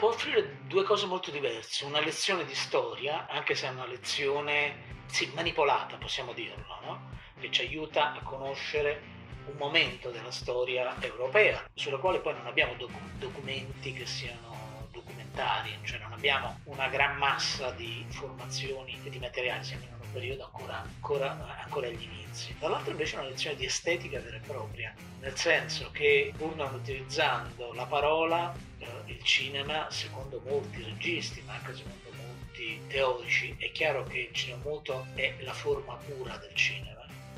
Può 0.00 0.08
offrire 0.08 0.60
due 0.66 0.82
cose 0.82 1.04
molto 1.04 1.30
diverse, 1.30 1.84
una 1.84 2.00
lezione 2.00 2.46
di 2.46 2.54
storia, 2.54 3.26
anche 3.28 3.54
se 3.54 3.66
è 3.66 3.68
una 3.68 3.84
lezione 3.84 5.04
sì, 5.04 5.30
manipolata, 5.34 5.98
possiamo 5.98 6.32
dirlo, 6.32 6.78
no? 6.80 7.10
che 7.38 7.50
ci 7.50 7.60
aiuta 7.60 8.14
a 8.14 8.22
conoscere 8.22 9.02
un 9.44 9.56
momento 9.58 10.08
della 10.08 10.30
storia 10.30 10.96
europea, 11.02 11.62
sulla 11.74 11.98
quale 11.98 12.20
poi 12.20 12.32
non 12.32 12.46
abbiamo 12.46 12.76
doc- 12.76 12.98
documenti 13.18 13.92
che 13.92 14.06
siano 14.06 14.88
documentari, 14.90 15.78
cioè 15.82 15.98
non 15.98 16.14
abbiamo 16.14 16.60
una 16.64 16.88
gran 16.88 17.18
massa 17.18 17.70
di 17.72 18.00
informazioni 18.00 18.98
e 19.04 19.10
di 19.10 19.18
materiali, 19.18 19.62
siamo 19.62 19.84
in 19.84 19.99
periodo 20.12 20.44
ancora, 20.44 20.80
ancora, 20.82 21.62
ancora 21.62 21.86
agli 21.86 22.02
inizi. 22.02 22.54
Dall'altro 22.58 22.90
invece 22.92 23.16
è 23.16 23.20
una 23.20 23.28
lezione 23.28 23.56
di 23.56 23.64
estetica 23.64 24.20
vera 24.20 24.36
e 24.36 24.40
propria, 24.40 24.94
nel 25.20 25.36
senso 25.36 25.90
che 25.90 26.32
pur 26.36 26.54
non 26.56 26.74
utilizzando 26.74 27.72
la 27.72 27.86
parola, 27.86 28.54
eh, 28.78 28.86
il 29.06 29.22
cinema, 29.22 29.90
secondo 29.90 30.40
molti 30.44 30.82
registi, 30.82 31.42
ma 31.42 31.54
anche 31.54 31.74
secondo 31.74 32.10
molti 32.16 32.80
teorici, 32.88 33.54
è 33.58 33.70
chiaro 33.72 34.04
che 34.04 34.28
il 34.30 34.34
cinema 34.34 34.62
muto 34.64 35.06
è 35.14 35.34
la 35.40 35.52
forma 35.52 35.94
pura 35.96 36.36
del 36.36 36.54
cinema 36.54 36.90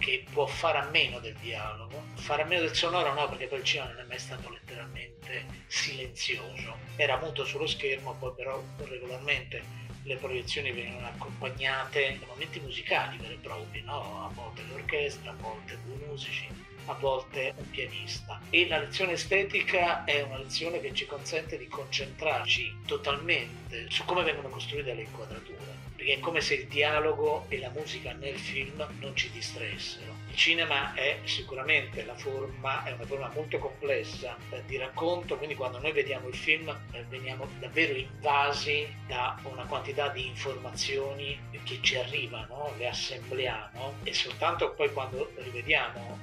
che 0.03 0.25
può 0.33 0.47
fare 0.47 0.79
a 0.79 0.89
meno 0.91 1.21
del 1.21 1.35
dialogo, 1.35 2.03
fare 2.15 2.43
a 2.43 2.45
meno 2.45 2.63
del 2.63 2.75
sonoro 2.75 3.15
no, 3.15 3.29
perché 3.29 3.47
poi 3.47 3.59
il 3.59 3.65
cinema 3.65 3.91
non 3.91 4.01
è 4.01 4.05
mai 4.05 4.19
stato 4.19 4.51
letteralmente 4.51 5.47
silenzioso, 5.69 6.77
era 6.97 7.19
muto 7.19 7.45
sullo 7.45 7.69
schermo, 7.69 8.17
poi 8.19 8.33
però 8.35 8.61
regolarmente 8.79 9.63
le 10.05 10.17
proiezioni 10.17 10.73
venivano 10.73 11.07
accompagnate 11.07 12.19
da 12.21 12.27
momenti 12.27 12.61
musicali 12.61 13.17
veri 13.19 13.35
e 13.35 13.39
propri, 13.39 13.83
no? 13.83 14.27
a 14.27 14.31
volte 14.35 14.63
l'orchestra, 14.69 15.31
a 15.31 15.35
volte 15.35 15.79
due 15.85 16.07
musici, 16.07 16.49
a 16.87 16.95
volte 16.95 17.55
un 17.57 17.71
pianista. 17.71 18.41
E 18.51 18.67
la 18.67 18.79
lezione 18.79 19.13
estetica 19.13 20.05
è 20.05 20.23
una 20.23 20.39
lezione 20.39 20.81
che 20.81 20.93
ci 20.93 21.07
consente 21.07 21.57
di 21.57 21.69
concentrarci 21.69 22.79
totalmente 22.87 23.87
su 23.89 24.05
come 24.05 24.23
vengono 24.23 24.49
costruite 24.49 24.95
le 24.95 25.03
inquadrature 25.03 25.73
perché 26.03 26.15
è 26.15 26.19
come 26.19 26.41
se 26.41 26.55
il 26.55 26.67
dialogo 26.67 27.45
e 27.49 27.61
la 27.61 27.71
musica 27.71 28.13
nel 28.13 28.37
film 28.37 28.85
non 28.99 29.15
ci 29.15 29.31
distraessero. 29.31 30.12
Il 30.33 30.39
cinema 30.39 30.95
è 30.95 31.19
sicuramente 31.25 32.07
la 32.07 32.15
forma, 32.15 32.85
è 32.85 32.93
una 32.93 33.05
forma 33.05 33.31
molto 33.35 33.59
complessa 33.59 34.35
eh, 34.49 34.63
di 34.65 34.79
racconto, 34.79 35.37
quindi 35.37 35.55
quando 35.55 35.79
noi 35.79 35.93
vediamo 35.93 36.27
il 36.29 36.35
film 36.35 36.75
eh, 36.93 37.05
veniamo 37.11 37.47
davvero 37.61 37.93
invasi 37.93 38.89
da 39.07 39.39
una 39.43 39.65
quantità 39.65 40.09
di 40.09 40.27
informazioni 40.27 41.39
che 41.65 41.79
ci 41.83 41.99
arrivano, 41.99 42.73
le 42.79 42.89
assembliamo 42.89 43.97
e 44.05 44.15
soltanto 44.15 44.73
poi 44.73 44.91
quando 44.91 45.31
rivediamo, 45.37 46.19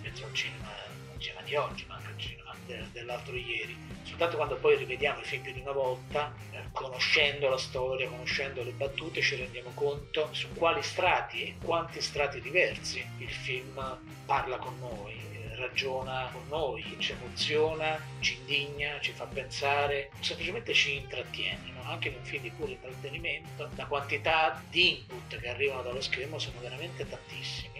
penso 0.00 0.24
al 0.24 0.32
cinema, 0.32 0.68
al 1.12 1.20
cinema 1.20 1.42
di 1.42 1.54
oggi, 1.54 1.84
ma 1.86 1.96
anche 1.96 2.08
al 2.08 2.18
cinema 2.18 2.49
dell'altro 2.92 3.36
ieri, 3.36 3.76
soltanto 4.02 4.36
quando 4.36 4.56
poi 4.56 4.76
rivediamo 4.76 5.20
i 5.20 5.24
film 5.24 5.42
più 5.42 5.52
di 5.52 5.60
una 5.60 5.72
volta, 5.72 6.32
eh, 6.52 6.62
conoscendo 6.72 7.48
la 7.48 7.58
storia, 7.58 8.08
conoscendo 8.08 8.62
le 8.62 8.72
battute, 8.72 9.20
ci 9.20 9.36
rendiamo 9.36 9.70
conto 9.74 10.28
su 10.32 10.48
quali 10.54 10.82
strati 10.82 11.42
e 11.42 11.56
quanti 11.62 12.00
strati 12.00 12.40
diversi 12.40 13.04
il 13.18 13.30
film 13.30 13.98
parla 14.26 14.56
con 14.58 14.78
noi, 14.78 15.14
eh, 15.14 15.56
ragiona 15.56 16.28
con 16.32 16.42
noi, 16.48 16.96
ci 16.98 17.12
emoziona, 17.12 17.98
ci 18.20 18.36
indigna, 18.40 19.00
ci 19.00 19.12
fa 19.12 19.24
pensare, 19.26 20.10
semplicemente 20.20 20.72
ci 20.72 20.96
intrattiene. 20.96 21.72
No? 21.74 21.82
Anche 21.90 22.08
in 22.08 22.14
un 22.16 22.24
film 22.24 22.42
di 22.42 22.50
puro 22.50 22.70
intrattenimento, 22.70 23.68
la 23.74 23.86
quantità 23.86 24.62
di 24.68 24.98
input 24.98 25.38
che 25.38 25.48
arrivano 25.48 25.82
dallo 25.82 26.00
schermo 26.00 26.38
sono 26.38 26.60
veramente 26.60 27.08
tantissimi. 27.08 27.79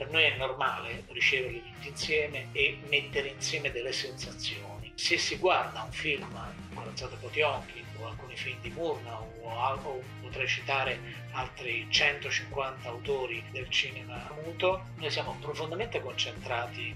Per 0.00 0.08
noi 0.08 0.22
è 0.22 0.34
normale 0.38 1.04
riceverli 1.08 1.62
tutti 1.62 1.88
insieme 1.88 2.46
e 2.52 2.78
mettere 2.88 3.28
insieme 3.28 3.70
delle 3.70 3.92
sensazioni 3.92 4.80
se 5.00 5.16
si 5.16 5.38
guarda 5.38 5.82
un 5.82 5.92
film, 5.92 6.28
Corazzata 6.74 7.16
Potionkin 7.16 7.84
o 7.98 8.06
alcuni 8.06 8.36
film 8.36 8.60
di 8.60 8.68
Murnau 8.68 9.26
o, 9.40 9.48
o 9.48 10.02
potrei 10.20 10.46
citare 10.46 11.00
altri 11.32 11.86
150 11.88 12.86
autori 12.86 13.42
del 13.50 13.68
cinema 13.70 14.30
muto, 14.44 14.88
noi 14.96 15.10
siamo 15.10 15.38
profondamente 15.40 16.02
concentrati 16.02 16.94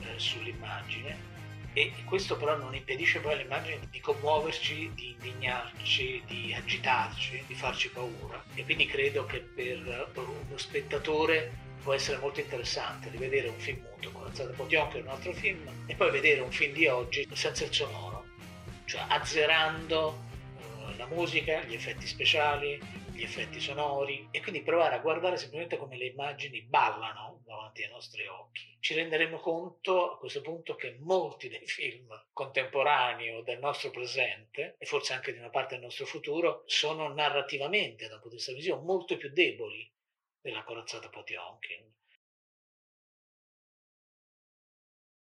eh, 0.00 0.18
sull'immagine 0.18 1.30
e 1.74 1.92
questo 2.06 2.38
però 2.38 2.56
non 2.56 2.74
impedisce 2.74 3.20
poi 3.20 3.34
all'immagine 3.34 3.80
di 3.90 4.00
commuoverci, 4.00 4.90
di 4.94 5.10
indignarci, 5.10 6.22
di 6.26 6.54
agitarci, 6.54 7.44
di 7.46 7.54
farci 7.54 7.90
paura. 7.90 8.42
E 8.54 8.64
quindi 8.64 8.86
credo 8.86 9.26
che 9.26 9.40
per 9.40 10.08
uno 10.14 10.56
spettatore 10.56 11.70
può 11.82 11.92
essere 11.92 12.18
molto 12.18 12.40
interessante 12.40 13.10
rivedere 13.10 13.48
un 13.48 13.58
film 13.58 13.82
muto 13.82 14.10
con 14.12 14.24
Alzate 14.24 14.52
Potionchi 14.52 14.98
o 14.98 15.00
un 15.00 15.08
altro 15.08 15.32
film 15.32 15.84
e 15.86 15.94
poi 15.94 16.10
vedere 16.10 16.40
un 16.40 16.50
film 16.50 16.72
di 16.72 16.86
oggi 16.86 17.28
senza 17.32 17.64
il 17.64 17.72
sonoro, 17.72 18.24
cioè 18.84 19.04
azzerando 19.08 20.18
uh, 20.56 20.96
la 20.96 21.06
musica, 21.06 21.62
gli 21.64 21.74
effetti 21.74 22.06
speciali, 22.06 22.78
gli 23.12 23.22
effetti 23.22 23.60
sonori 23.60 24.28
e 24.30 24.40
quindi 24.40 24.62
provare 24.62 24.94
a 24.94 25.00
guardare 25.00 25.36
semplicemente 25.36 25.76
come 25.76 25.96
le 25.96 26.06
immagini 26.06 26.62
ballano 26.62 27.42
davanti 27.44 27.82
ai 27.82 27.90
nostri 27.90 28.26
occhi. 28.26 28.76
Ci 28.78 28.94
renderemo 28.94 29.38
conto 29.38 30.12
a 30.12 30.18
questo 30.18 30.40
punto 30.40 30.76
che 30.76 30.96
molti 31.00 31.48
dei 31.48 31.66
film 31.66 32.08
contemporanei 32.32 33.30
o 33.30 33.42
del 33.42 33.58
nostro 33.58 33.90
presente 33.90 34.76
e 34.78 34.86
forse 34.86 35.14
anche 35.14 35.32
di 35.32 35.38
una 35.38 35.50
parte 35.50 35.74
del 35.74 35.84
nostro 35.84 36.06
futuro 36.06 36.62
sono 36.66 37.12
narrativamente 37.12 38.06
da 38.06 38.14
un 38.14 38.20
punto 38.20 38.36
di 38.36 38.42
vista 38.42 38.52
visivo 38.52 38.80
molto 38.80 39.16
più 39.16 39.30
deboli 39.32 39.90
della 40.42 40.64
corazzata 40.64 41.08
Potionkin. 41.08 41.94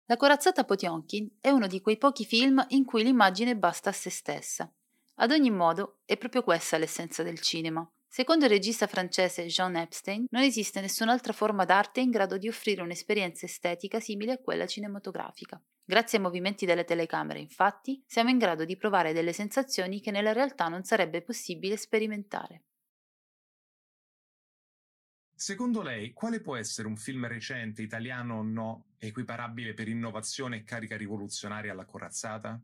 La 0.06 0.18
corazzata 0.18 0.66
Potionkin 0.66 1.38
è 1.40 1.50
uno 1.50 1.68
di 1.68 1.82
quei 1.82 1.98
pochi 1.98 2.26
film 2.26 2.64
in 2.70 2.84
cui 2.84 3.04
l'immagine 3.04 3.56
basta 3.56 3.92
a 3.92 3.94
se 3.94 4.10
stessa. 4.10 4.74
Ad 5.18 5.32
ogni 5.32 5.52
modo, 5.52 6.00
è 6.06 6.18
proprio 6.18 6.42
questa 6.42 6.78
l'essenza 6.78 7.22
del 7.22 7.40
cinema. 7.40 7.88
Secondo 8.08 8.46
il 8.46 8.52
regista 8.52 8.88
francese 8.88 9.46
Jean 9.46 9.76
Epstein, 9.76 10.26
non 10.32 10.42
esiste 10.42 10.82
nessun'altra 10.82 11.34
forma 11.34 11.64
d'arte 11.64 12.02
in 12.02 12.10
grado 12.10 12.38
di 12.38 12.48
offrire 12.48 12.82
un'esperienza 12.82 13.46
estetica 13.46 14.00
simile 14.00 14.34
a 14.34 14.40
quella 14.40 14.66
cinematografica. 14.66 15.62
Grazie 15.86 16.18
ai 16.18 16.24
movimenti 16.24 16.66
delle 16.66 16.86
telecamere, 16.86 17.40
infatti, 17.40 18.04
siamo 18.08 18.30
in 18.30 18.40
grado 18.40 18.66
di 18.66 18.78
provare 18.78 19.14
delle 19.14 19.34
sensazioni 19.34 20.02
che 20.02 20.12
nella 20.12 20.34
realtà 20.34 20.68
non 20.68 20.84
sarebbe 20.84 21.22
possibile 21.22 21.78
sperimentare. 21.78 22.64
Secondo 25.44 25.82
lei, 25.82 26.14
quale 26.14 26.40
può 26.40 26.56
essere 26.56 26.88
un 26.88 26.96
film 26.96 27.28
recente, 27.28 27.82
italiano 27.82 28.38
o 28.38 28.44
no, 28.44 28.94
equiparabile 28.98 29.74
per 29.74 29.90
innovazione 29.90 30.56
e 30.56 30.64
carica 30.64 30.96
rivoluzionaria 30.96 31.74
alla 31.74 31.84
corazzata? 31.84 32.58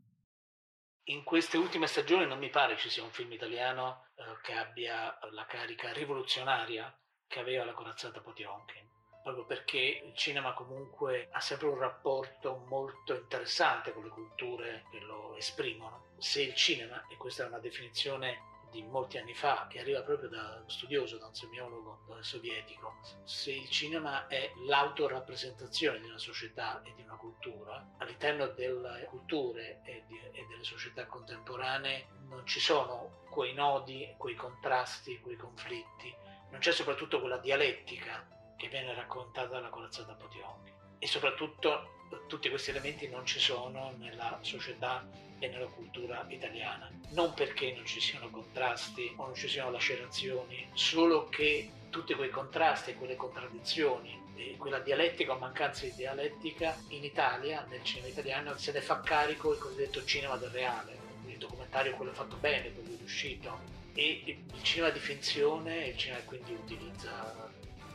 In 1.08 1.22
queste 1.22 1.58
ultime 1.58 1.86
stagioni 1.86 2.26
non 2.26 2.38
mi 2.38 2.48
pare 2.48 2.78
ci 2.78 2.88
sia 2.88 3.02
un 3.02 3.10
film 3.10 3.32
italiano 3.32 4.06
eh, 4.14 4.22
che 4.42 4.54
abbia 4.54 5.14
la 5.30 5.44
carica 5.44 5.92
rivoluzionaria 5.92 6.98
che 7.26 7.38
aveva 7.38 7.66
la 7.66 7.74
corazzata 7.74 8.22
Potionkin 8.22 8.88
proprio 9.22 9.44
perché 9.44 10.00
il 10.02 10.16
cinema 10.16 10.54
comunque 10.54 11.28
ha 11.32 11.40
sempre 11.40 11.66
un 11.66 11.76
rapporto 11.76 12.64
molto 12.66 13.14
interessante 13.14 13.92
con 13.92 14.04
le 14.04 14.08
culture 14.08 14.84
che 14.90 15.00
lo 15.00 15.36
esprimono. 15.36 16.14
Se 16.16 16.40
il 16.40 16.54
cinema, 16.54 17.06
e 17.08 17.18
questa 17.18 17.44
è 17.44 17.46
una 17.46 17.58
definizione 17.58 18.49
di 18.70 18.82
molti 18.82 19.18
anni 19.18 19.34
fa, 19.34 19.66
che 19.68 19.80
arriva 19.80 20.02
proprio 20.02 20.28
da 20.28 20.56
uno 20.58 20.68
studioso, 20.68 21.18
da 21.18 21.26
un 21.26 21.34
semiologo 21.34 22.04
sovietico, 22.20 22.96
se 23.24 23.52
il 23.52 23.68
cinema 23.68 24.26
è 24.26 24.52
l'autorappresentazione 24.66 26.00
di 26.00 26.06
una 26.06 26.18
società 26.18 26.82
e 26.82 26.92
di 26.94 27.02
una 27.02 27.16
cultura, 27.16 27.94
all'interno 27.98 28.46
delle 28.48 29.04
culture 29.08 29.80
e, 29.84 30.04
di, 30.06 30.18
e 30.32 30.46
delle 30.48 30.64
società 30.64 31.06
contemporanee 31.06 32.06
non 32.28 32.46
ci 32.46 32.60
sono 32.60 33.24
quei 33.30 33.52
nodi, 33.54 34.14
quei 34.16 34.34
contrasti, 34.34 35.20
quei 35.20 35.36
conflitti, 35.36 36.14
non 36.50 36.60
c'è 36.60 36.72
soprattutto 36.72 37.20
quella 37.20 37.38
dialettica 37.38 38.26
che 38.56 38.68
viene 38.68 38.94
raccontata 38.94 39.48
dalla 39.48 39.68
corazzata 39.68 40.14
Potionchi 40.14 40.72
e 40.98 41.06
soprattutto 41.06 41.98
tutti 42.26 42.48
questi 42.48 42.70
elementi 42.70 43.08
non 43.08 43.24
ci 43.24 43.38
sono 43.38 43.94
nella 43.96 44.38
società 44.42 45.06
e 45.40 45.48
nella 45.48 45.66
cultura 45.66 46.24
italiana. 46.28 46.88
Non 47.10 47.34
perché 47.34 47.72
non 47.72 47.84
ci 47.84 48.00
siano 48.00 48.30
contrasti 48.30 49.12
o 49.16 49.26
non 49.26 49.34
ci 49.34 49.48
siano 49.48 49.72
lacerazioni, 49.72 50.68
solo 50.74 51.28
che 51.28 51.68
tutti 51.90 52.14
quei 52.14 52.30
contrasti 52.30 52.90
e 52.90 52.94
quelle 52.94 53.16
contraddizioni 53.16 54.20
quella 54.56 54.78
dialettica 54.78 55.34
o 55.34 55.38
mancanza 55.38 55.84
di 55.84 55.94
dialettica 55.94 56.76
in 56.88 57.02
Italia, 57.02 57.66
nel 57.68 57.82
cinema 57.82 58.08
italiano, 58.08 58.56
se 58.56 58.72
ne 58.72 58.80
fa 58.80 59.00
carico 59.00 59.52
il 59.52 59.58
cosiddetto 59.58 60.04
cinema 60.04 60.36
del 60.36 60.50
reale, 60.50 60.98
il 61.26 61.38
documentario 61.38 61.94
quello 61.94 62.12
fatto 62.12 62.36
bene, 62.36 62.72
quello 62.72 62.96
riuscito. 62.96 63.78
E 63.94 64.22
il 64.26 64.62
cinema 64.62 64.90
di 64.90 65.00
finzione, 65.00 65.88
il 65.88 65.96
cinema 65.96 66.20
quindi 66.20 66.52
utilizza 66.52 67.48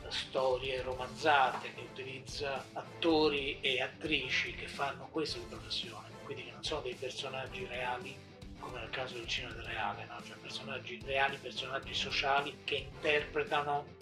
storie 0.08 0.82
romanzate, 0.82 1.72
che 1.74 1.80
utilizza 1.80 2.64
attori 2.74 3.60
e 3.60 3.80
attrici 3.80 4.54
che 4.54 4.68
fanno 4.68 5.08
questa 5.10 5.38
professione, 5.48 6.15
quindi 6.26 6.44
che 6.44 6.50
non 6.50 6.62
sono 6.62 6.82
dei 6.82 6.94
personaggi 6.94 7.64
reali 7.66 8.14
come 8.58 8.80
nel 8.80 8.90
caso 8.90 9.14
del 9.14 9.26
cinema 9.28 9.62
reale, 9.62 10.06
no? 10.06 10.20
cioè 10.26 10.36
personaggi 10.36 11.00
reali, 11.04 11.38
personaggi 11.40 11.94
sociali 11.94 12.58
che 12.64 12.88
interpretano 12.92 13.94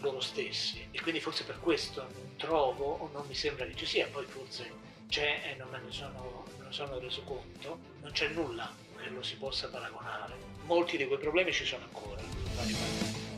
loro 0.00 0.20
stessi 0.20 0.88
e 0.90 1.00
quindi 1.00 1.20
forse 1.20 1.44
per 1.44 1.60
questo 1.60 2.02
non 2.02 2.34
trovo 2.36 2.96
o 2.96 3.10
non 3.12 3.24
mi 3.26 3.34
sembra 3.34 3.64
che 3.64 3.76
ci 3.76 3.86
sia, 3.86 4.08
poi 4.08 4.26
forse 4.26 4.70
c'è 5.08 5.52
e 5.52 5.54
non 5.56 5.68
me 5.68 5.80
ne 5.84 5.92
sono, 5.92 6.44
me 6.58 6.66
ne 6.66 6.72
sono 6.72 6.98
reso 6.98 7.22
conto, 7.22 7.78
non 8.00 8.10
c'è 8.10 8.28
nulla 8.28 8.74
che 9.00 9.08
lo 9.10 9.22
si 9.22 9.36
possa 9.36 9.68
paragonare. 9.68 10.34
Molti 10.64 10.96
di 10.96 11.06
quei 11.06 11.18
problemi 11.18 11.52
ci 11.52 11.64
sono 11.64 11.84
ancora. 11.84 13.31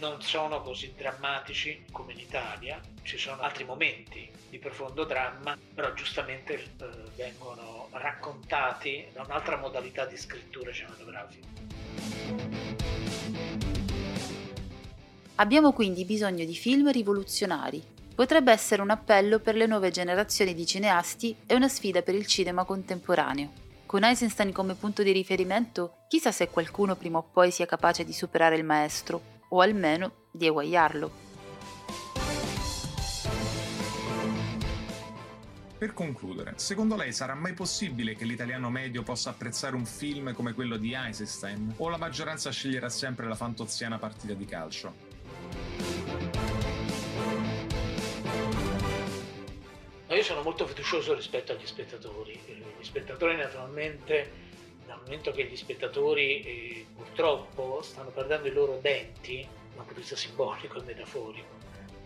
Non 0.00 0.22
sono 0.22 0.62
così 0.62 0.94
drammatici 0.96 1.84
come 1.92 2.14
in 2.14 2.20
Italia, 2.20 2.80
ci 3.02 3.18
sono 3.18 3.42
altri 3.42 3.64
momenti 3.64 4.30
di 4.48 4.58
profondo 4.58 5.04
dramma, 5.04 5.58
però 5.74 5.92
giustamente 5.92 6.54
eh, 6.54 6.86
vengono 7.16 7.88
raccontati 7.90 9.06
da 9.12 9.24
un'altra 9.24 9.58
modalità 9.58 10.06
di 10.06 10.16
scrittura 10.16 10.72
cinematografica. 10.72 11.46
Abbiamo 15.34 15.72
quindi 15.72 16.06
bisogno 16.06 16.46
di 16.46 16.54
film 16.54 16.90
rivoluzionari. 16.90 17.82
Potrebbe 18.14 18.52
essere 18.52 18.80
un 18.80 18.88
appello 18.88 19.38
per 19.38 19.54
le 19.54 19.66
nuove 19.66 19.90
generazioni 19.90 20.54
di 20.54 20.64
cineasti 20.64 21.36
e 21.44 21.54
una 21.54 21.68
sfida 21.68 22.00
per 22.00 22.14
il 22.14 22.26
cinema 22.26 22.64
contemporaneo. 22.64 23.52
Con 23.84 24.04
Eisenstein 24.04 24.52
come 24.52 24.74
punto 24.76 25.02
di 25.02 25.12
riferimento, 25.12 26.04
chissà 26.08 26.32
se 26.32 26.48
qualcuno 26.48 26.96
prima 26.96 27.18
o 27.18 27.28
poi 27.30 27.50
sia 27.50 27.66
capace 27.66 28.02
di 28.02 28.14
superare 28.14 28.56
il 28.56 28.64
maestro, 28.64 29.38
o 29.50 29.60
almeno 29.60 30.12
di 30.30 30.46
eguagliarlo. 30.46 31.28
Per 35.78 35.94
concludere, 35.94 36.54
secondo 36.56 36.94
lei 36.94 37.12
sarà 37.12 37.34
mai 37.34 37.54
possibile 37.54 38.14
che 38.14 38.26
l'italiano 38.26 38.68
medio 38.68 39.02
possa 39.02 39.30
apprezzare 39.30 39.76
un 39.76 39.86
film 39.86 40.34
come 40.34 40.52
quello 40.52 40.76
di 40.76 40.92
Eisenstein? 40.92 41.74
O 41.78 41.88
la 41.88 41.96
maggioranza 41.96 42.50
sceglierà 42.50 42.90
sempre 42.90 43.26
la 43.26 43.34
fantoziana 43.34 43.98
partita 43.98 44.34
di 44.34 44.44
calcio? 44.44 46.00
io 50.20 50.26
sono 50.26 50.42
molto 50.42 50.66
fiducioso 50.66 51.14
rispetto 51.14 51.52
agli 51.52 51.64
spettatori. 51.64 52.38
Gli 52.78 52.84
spettatori 52.84 53.36
naturalmente, 53.36 54.30
dal 54.90 55.00
momento 55.02 55.30
che 55.30 55.44
gli 55.44 55.56
spettatori 55.56 56.42
eh, 56.42 56.86
purtroppo 56.96 57.80
stanno 57.80 58.10
perdendo 58.10 58.48
i 58.48 58.52
loro 58.52 58.78
denti, 58.80 59.40
da 59.40 59.46
un 59.46 59.76
punto 59.76 59.94
di 59.94 60.00
vista 60.00 60.16
simbolico 60.16 60.80
e 60.80 60.82
metaforico, 60.82 61.54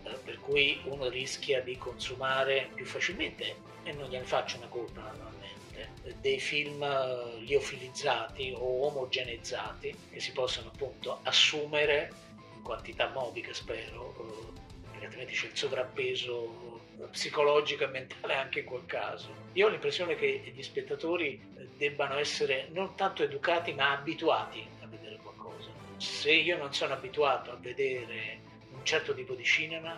eh, 0.03 0.13
per 0.23 0.39
cui 0.39 0.79
uno 0.83 1.09
rischia 1.09 1.61
di 1.61 1.79
consumare 1.79 2.69
più 2.75 2.85
facilmente, 2.85 3.55
e 3.81 3.91
non 3.91 4.07
gliene 4.07 4.25
faccio 4.25 4.57
una 4.57 4.67
colpa 4.67 5.01
naturalmente, 5.01 6.13
dei 6.21 6.39
film 6.39 6.83
eh, 6.83 7.39
liofilizzati 7.39 8.53
o 8.55 8.85
omogeneizzati 8.85 9.95
che 10.11 10.19
si 10.19 10.31
possono 10.31 10.69
appunto 10.71 11.19
assumere 11.23 12.11
in 12.55 12.61
quantità 12.61 13.09
modiche 13.09 13.55
spero, 13.55 14.13
eh, 14.19 14.89
perché 14.91 15.05
altrimenti 15.05 15.33
c'è 15.33 15.47
il 15.47 15.57
sovrappeso 15.57 16.64
psicologico 17.11 17.83
e 17.83 17.87
mentale 17.87 18.35
anche 18.35 18.59
in 18.59 18.65
quel 18.65 18.85
caso. 18.85 19.33
Io 19.53 19.67
ho 19.67 19.69
l'impressione 19.69 20.15
che 20.15 20.51
gli 20.53 20.61
spettatori 20.63 21.41
debbano 21.77 22.17
essere 22.17 22.67
non 22.71 22.95
tanto 22.95 23.23
educati 23.23 23.73
ma 23.73 23.91
abituati 23.91 24.65
a 24.81 24.87
vedere 24.87 25.17
qualcosa. 25.21 25.69
Se 25.97 26.31
io 26.31 26.57
non 26.57 26.73
sono 26.73 26.93
abituato 26.93 27.51
a 27.51 27.55
vedere 27.55 28.39
un 28.71 28.83
certo 28.83 29.13
tipo 29.13 29.33
di 29.33 29.43
cinema, 29.43 29.97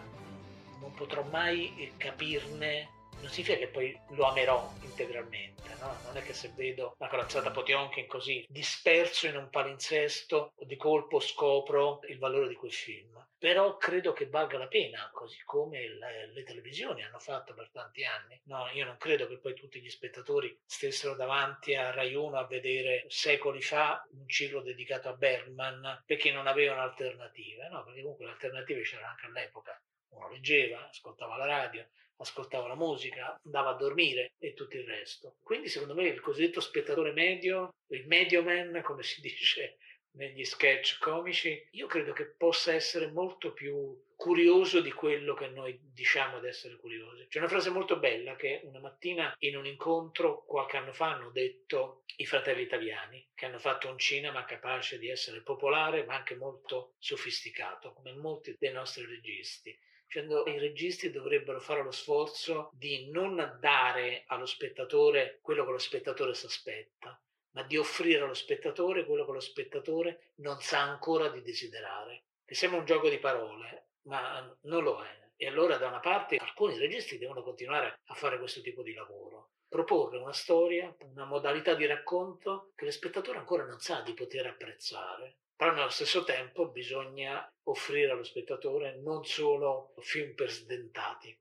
non 0.79 0.93
potrò 0.93 1.23
mai 1.23 1.91
capirne 1.97 2.89
non 3.21 3.29
significa 3.29 3.57
che 3.57 3.67
poi 3.67 3.97
lo 4.09 4.25
amerò 4.25 4.71
integralmente, 4.81 5.75
no? 5.79 5.95
Non 6.03 6.17
è 6.17 6.21
che 6.21 6.33
se 6.33 6.51
vedo 6.55 6.95
la 6.97 7.07
corazzata 7.07 7.51
Potionkin 7.51 8.07
così 8.07 8.45
disperso 8.47 9.27
in 9.27 9.35
un 9.35 9.49
palinsesto, 9.49 10.53
di 10.59 10.75
colpo 10.75 11.19
scopro 11.19 11.99
il 12.07 12.17
valore 12.17 12.47
di 12.47 12.55
quel 12.55 12.73
film 12.73 13.17
però 13.39 13.77
credo 13.77 14.13
che 14.13 14.27
valga 14.27 14.57
la 14.57 14.67
pena, 14.67 15.09
così 15.13 15.37
come 15.45 15.87
le, 15.87 16.31
le, 16.33 16.43
televisioni 16.43 17.03
hanno 17.03 17.19
fatto 17.19 17.53
per 17.53 17.69
tanti 17.71 18.03
anni. 18.03 18.39
No, 18.45 18.67
io 18.73 18.83
non 18.85 18.97
credo 18.97 19.27
che 19.27 19.37
poi 19.37 19.53
tutti 19.53 19.79
gli 19.79 19.89
spettatori 19.89 20.57
stessero 20.65 21.15
davanti 21.15 21.75
a 21.75 21.91
Rai 21.91 22.15
1 22.15 22.35
a 22.35 22.47
vedere 22.47 23.05
secoli 23.09 23.61
fa 23.61 24.03
un 24.11 24.27
ciclo 24.27 24.61
dedicato 24.61 25.09
a 25.09 25.13
Bergman 25.13 26.01
perché 26.05 26.31
non 26.31 26.47
avevano 26.47 26.81
alternative, 26.81 27.67
no? 27.69 27.83
perché 27.83 28.01
comunque 28.01 28.25
le 28.25 28.31
alternative 28.31 28.81
c'erano 28.81 29.09
anche 29.09 29.25
all'epoca. 29.27 29.79
Uno 30.09 30.29
leggeva, 30.29 30.87
ascoltava 30.87 31.37
la 31.37 31.45
radio, 31.45 31.87
ascoltava 32.17 32.67
la 32.67 32.75
musica, 32.75 33.39
andava 33.43 33.71
a 33.71 33.75
dormire 33.75 34.33
e 34.39 34.53
tutto 34.53 34.77
il 34.77 34.85
resto. 34.85 35.37
Quindi 35.41 35.67
secondo 35.67 35.93
me 35.93 36.07
il 36.07 36.19
cosiddetto 36.19 36.59
spettatore 36.59 37.11
medio, 37.11 37.75
il 37.91 38.07
medio 38.07 38.43
man, 38.43 38.81
come 38.83 39.03
si 39.03 39.21
dice 39.21 39.77
negli 40.17 40.43
sketch 40.43 40.97
comici, 40.99 41.67
io 41.71 41.87
credo 41.87 42.11
che 42.11 42.25
possa 42.25 42.73
essere 42.73 43.11
molto 43.11 43.53
più 43.53 44.03
curioso 44.15 44.81
di 44.81 44.91
quello 44.91 45.35
che 45.35 45.47
noi 45.47 45.79
diciamo 45.79 46.39
di 46.39 46.47
essere 46.47 46.75
curiosi. 46.77 47.27
C'è 47.27 47.37
una 47.37 47.47
frase 47.47 47.69
molto 47.69 47.99
bella 47.99 48.35
che 48.35 48.61
una 48.63 48.79
mattina 48.79 49.33
in 49.39 49.55
un 49.55 49.67
incontro 49.67 50.43
qualche 50.43 50.77
anno 50.77 50.91
fa 50.91 51.13
hanno 51.13 51.29
detto 51.29 52.03
i 52.17 52.25
fratelli 52.25 52.63
italiani, 52.63 53.29
che 53.35 53.45
hanno 53.45 53.59
fatto 53.59 53.87
un 53.89 53.99
cinema 53.99 54.43
capace 54.43 54.97
di 54.97 55.07
essere 55.07 55.43
popolare 55.43 56.03
ma 56.03 56.15
anche 56.15 56.35
molto 56.35 56.95
sofisticato, 56.97 57.93
come 57.93 58.13
molti 58.13 58.55
dei 58.57 58.73
nostri 58.73 59.05
registi. 59.05 59.77
Dicendo 60.09 60.47
i 60.47 60.57
registi 60.57 61.11
dovrebbero 61.11 61.59
fare 61.59 61.83
lo 61.83 61.91
sforzo 61.91 62.69
di 62.71 63.11
non 63.11 63.57
dare 63.59 64.23
allo 64.27 64.45
spettatore 64.45 65.39
quello 65.41 65.65
che 65.65 65.71
lo 65.71 65.77
spettatore 65.77 66.33
si 66.33 66.45
aspetta, 66.45 67.21
ma 67.51 67.63
di 67.63 67.75
offrire 67.75 68.23
allo 68.23 68.33
spettatore 68.33 69.05
quello 69.05 69.25
che 69.25 69.33
lo 69.33 69.41
spettatore 69.41 70.31
non 70.35 70.61
sa 70.61 70.79
ancora 70.79 71.27
di 71.27 71.41
desiderare. 71.41 72.23
Che 72.45 72.55
sembra 72.55 72.79
un 72.79 72.85
gioco 72.85 73.09
di 73.09 73.17
parole, 73.17 73.89
ma 74.03 74.57
non 74.61 74.83
lo 74.83 75.03
è. 75.03 75.31
E 75.35 75.45
allora 75.45 75.75
da 75.75 75.87
una 75.87 75.99
parte 75.99 76.37
alcuni 76.37 76.77
registi 76.77 77.17
devono 77.17 77.43
continuare 77.43 77.99
a 78.05 78.13
fare 78.13 78.39
questo 78.39 78.61
tipo 78.61 78.83
di 78.83 78.93
lavoro, 78.93 79.55
proporre 79.67 80.19
una 80.19 80.31
storia, 80.31 80.95
una 80.99 81.25
modalità 81.25 81.73
di 81.73 81.85
racconto 81.85 82.71
che 82.75 82.85
lo 82.85 82.91
spettatore 82.91 83.39
ancora 83.39 83.65
non 83.65 83.81
sa 83.81 83.99
di 83.99 84.13
poter 84.13 84.47
apprezzare. 84.47 85.39
Però 85.57 85.73
nello 85.73 85.89
stesso 85.89 86.23
tempo 86.23 86.69
bisogna 86.69 87.45
offrire 87.63 88.11
allo 88.11 88.23
spettatore 88.23 88.95
non 89.01 89.25
solo 89.25 89.93
film 89.99 90.33
per 90.35 90.49
sdentati, 90.49 91.37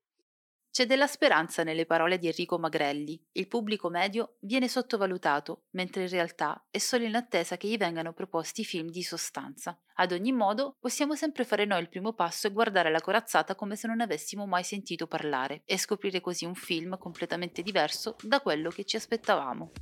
c'è 0.77 0.85
della 0.85 1.07
speranza 1.07 1.63
nelle 1.63 1.87
parole 1.87 2.19
di 2.19 2.27
Enrico 2.27 2.59
Magrelli. 2.59 3.19
Il 3.33 3.49
pubblico 3.49 3.89
medio 3.89 4.37
viene 4.41 4.69
sottovalutato, 4.69 5.63
mentre 5.71 6.03
in 6.03 6.11
realtà 6.11 6.67
è 6.71 6.77
solo 6.77 7.05
in 7.05 7.15
attesa 7.15 7.57
che 7.57 7.67
gli 7.67 7.79
vengano 7.79 8.13
proposti 8.13 8.63
film 8.63 8.91
di 8.91 9.03
sostanza. 9.03 9.81
Ad 9.95 10.13
ogni 10.13 10.33
modo, 10.33 10.77
possiamo 10.79 11.15
sempre 11.15 11.45
fare 11.45 11.65
noi 11.65 11.81
il 11.81 11.89
primo 11.89 12.13
passo 12.13 12.47
e 12.47 12.53
guardare 12.53 12.91
la 12.91 13.01
corazzata 13.01 13.55
come 13.55 13.75
se 13.75 13.87
non 13.87 14.03
avessimo 14.03 14.45
mai 14.45 14.65
sentito 14.65 15.07
parlare 15.07 15.63
e 15.65 15.79
scoprire 15.79 16.21
così 16.21 16.45
un 16.45 16.55
film 16.55 16.99
completamente 16.99 17.63
diverso 17.63 18.15
da 18.21 18.43
quello 18.43 18.69
che 18.69 18.85
ci 18.85 18.97
aspettavamo. 18.97 19.73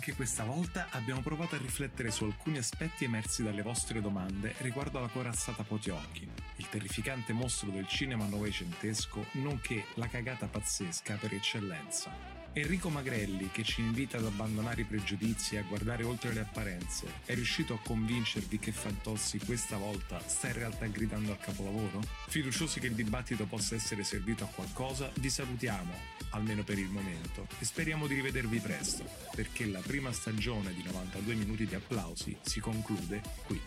Anche 0.00 0.14
questa 0.14 0.44
volta 0.44 0.86
abbiamo 0.92 1.20
provato 1.20 1.56
a 1.56 1.58
riflettere 1.58 2.10
su 2.10 2.24
alcuni 2.24 2.56
aspetti 2.56 3.04
emersi 3.04 3.42
dalle 3.42 3.60
vostre 3.60 4.00
domande 4.00 4.54
riguardo 4.60 4.96
alla 4.96 5.08
corazzata 5.08 5.62
Potionkin, 5.62 6.32
il 6.56 6.68
terrificante 6.70 7.34
mostro 7.34 7.68
del 7.68 7.86
cinema 7.86 8.24
novecentesco, 8.24 9.26
nonché 9.32 9.84
la 9.96 10.06
cagata 10.06 10.46
pazzesca 10.46 11.16
per 11.16 11.34
eccellenza. 11.34 12.39
Enrico 12.52 12.88
Magrelli, 12.88 13.48
che 13.52 13.62
ci 13.62 13.80
invita 13.80 14.16
ad 14.16 14.24
abbandonare 14.24 14.80
i 14.80 14.84
pregiudizi 14.84 15.54
e 15.54 15.58
a 15.58 15.62
guardare 15.62 16.02
oltre 16.02 16.32
le 16.32 16.40
apparenze, 16.40 17.06
è 17.24 17.34
riuscito 17.34 17.74
a 17.74 17.78
convincervi 17.78 18.58
che 18.58 18.72
Fantozzi 18.72 19.38
questa 19.38 19.76
volta 19.76 20.20
sta 20.26 20.48
in 20.48 20.54
realtà 20.54 20.86
gridando 20.86 21.30
al 21.30 21.38
capolavoro? 21.38 22.00
Fiduciosi 22.26 22.80
che 22.80 22.88
il 22.88 22.94
dibattito 22.94 23.44
possa 23.44 23.76
essere 23.76 24.02
servito 24.02 24.42
a 24.42 24.48
qualcosa, 24.48 25.12
vi 25.20 25.30
salutiamo, 25.30 25.92
almeno 26.30 26.64
per 26.64 26.78
il 26.78 26.88
momento, 26.88 27.46
e 27.60 27.64
speriamo 27.64 28.08
di 28.08 28.14
rivedervi 28.14 28.58
presto, 28.58 29.04
perché 29.32 29.66
la 29.66 29.80
prima 29.80 30.10
stagione 30.10 30.74
di 30.74 30.82
92 30.82 31.34
minuti 31.34 31.66
di 31.66 31.76
applausi 31.76 32.36
si 32.42 32.58
conclude 32.58 33.22
qui. 33.46 33.60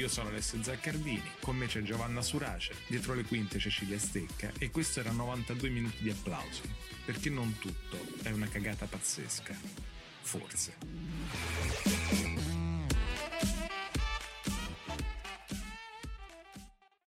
Io 0.00 0.08
sono 0.08 0.30
Alessio 0.30 0.62
Zaccardini, 0.62 1.30
con 1.40 1.56
me 1.56 1.66
c'è 1.66 1.82
Giovanna 1.82 2.22
Surace, 2.22 2.72
dietro 2.86 3.12
le 3.12 3.22
quinte 3.22 3.58
Cecilia 3.58 3.98
Stecca 3.98 4.50
e 4.58 4.70
questo 4.70 5.00
era 5.00 5.10
92 5.10 5.68
minuti 5.68 6.02
di 6.02 6.08
applausi, 6.08 6.62
perché 7.04 7.28
non 7.28 7.58
tutto 7.58 7.98
è 8.22 8.30
una 8.30 8.48
cagata 8.48 8.86
pazzesca. 8.86 9.54
Forse. 10.22 10.76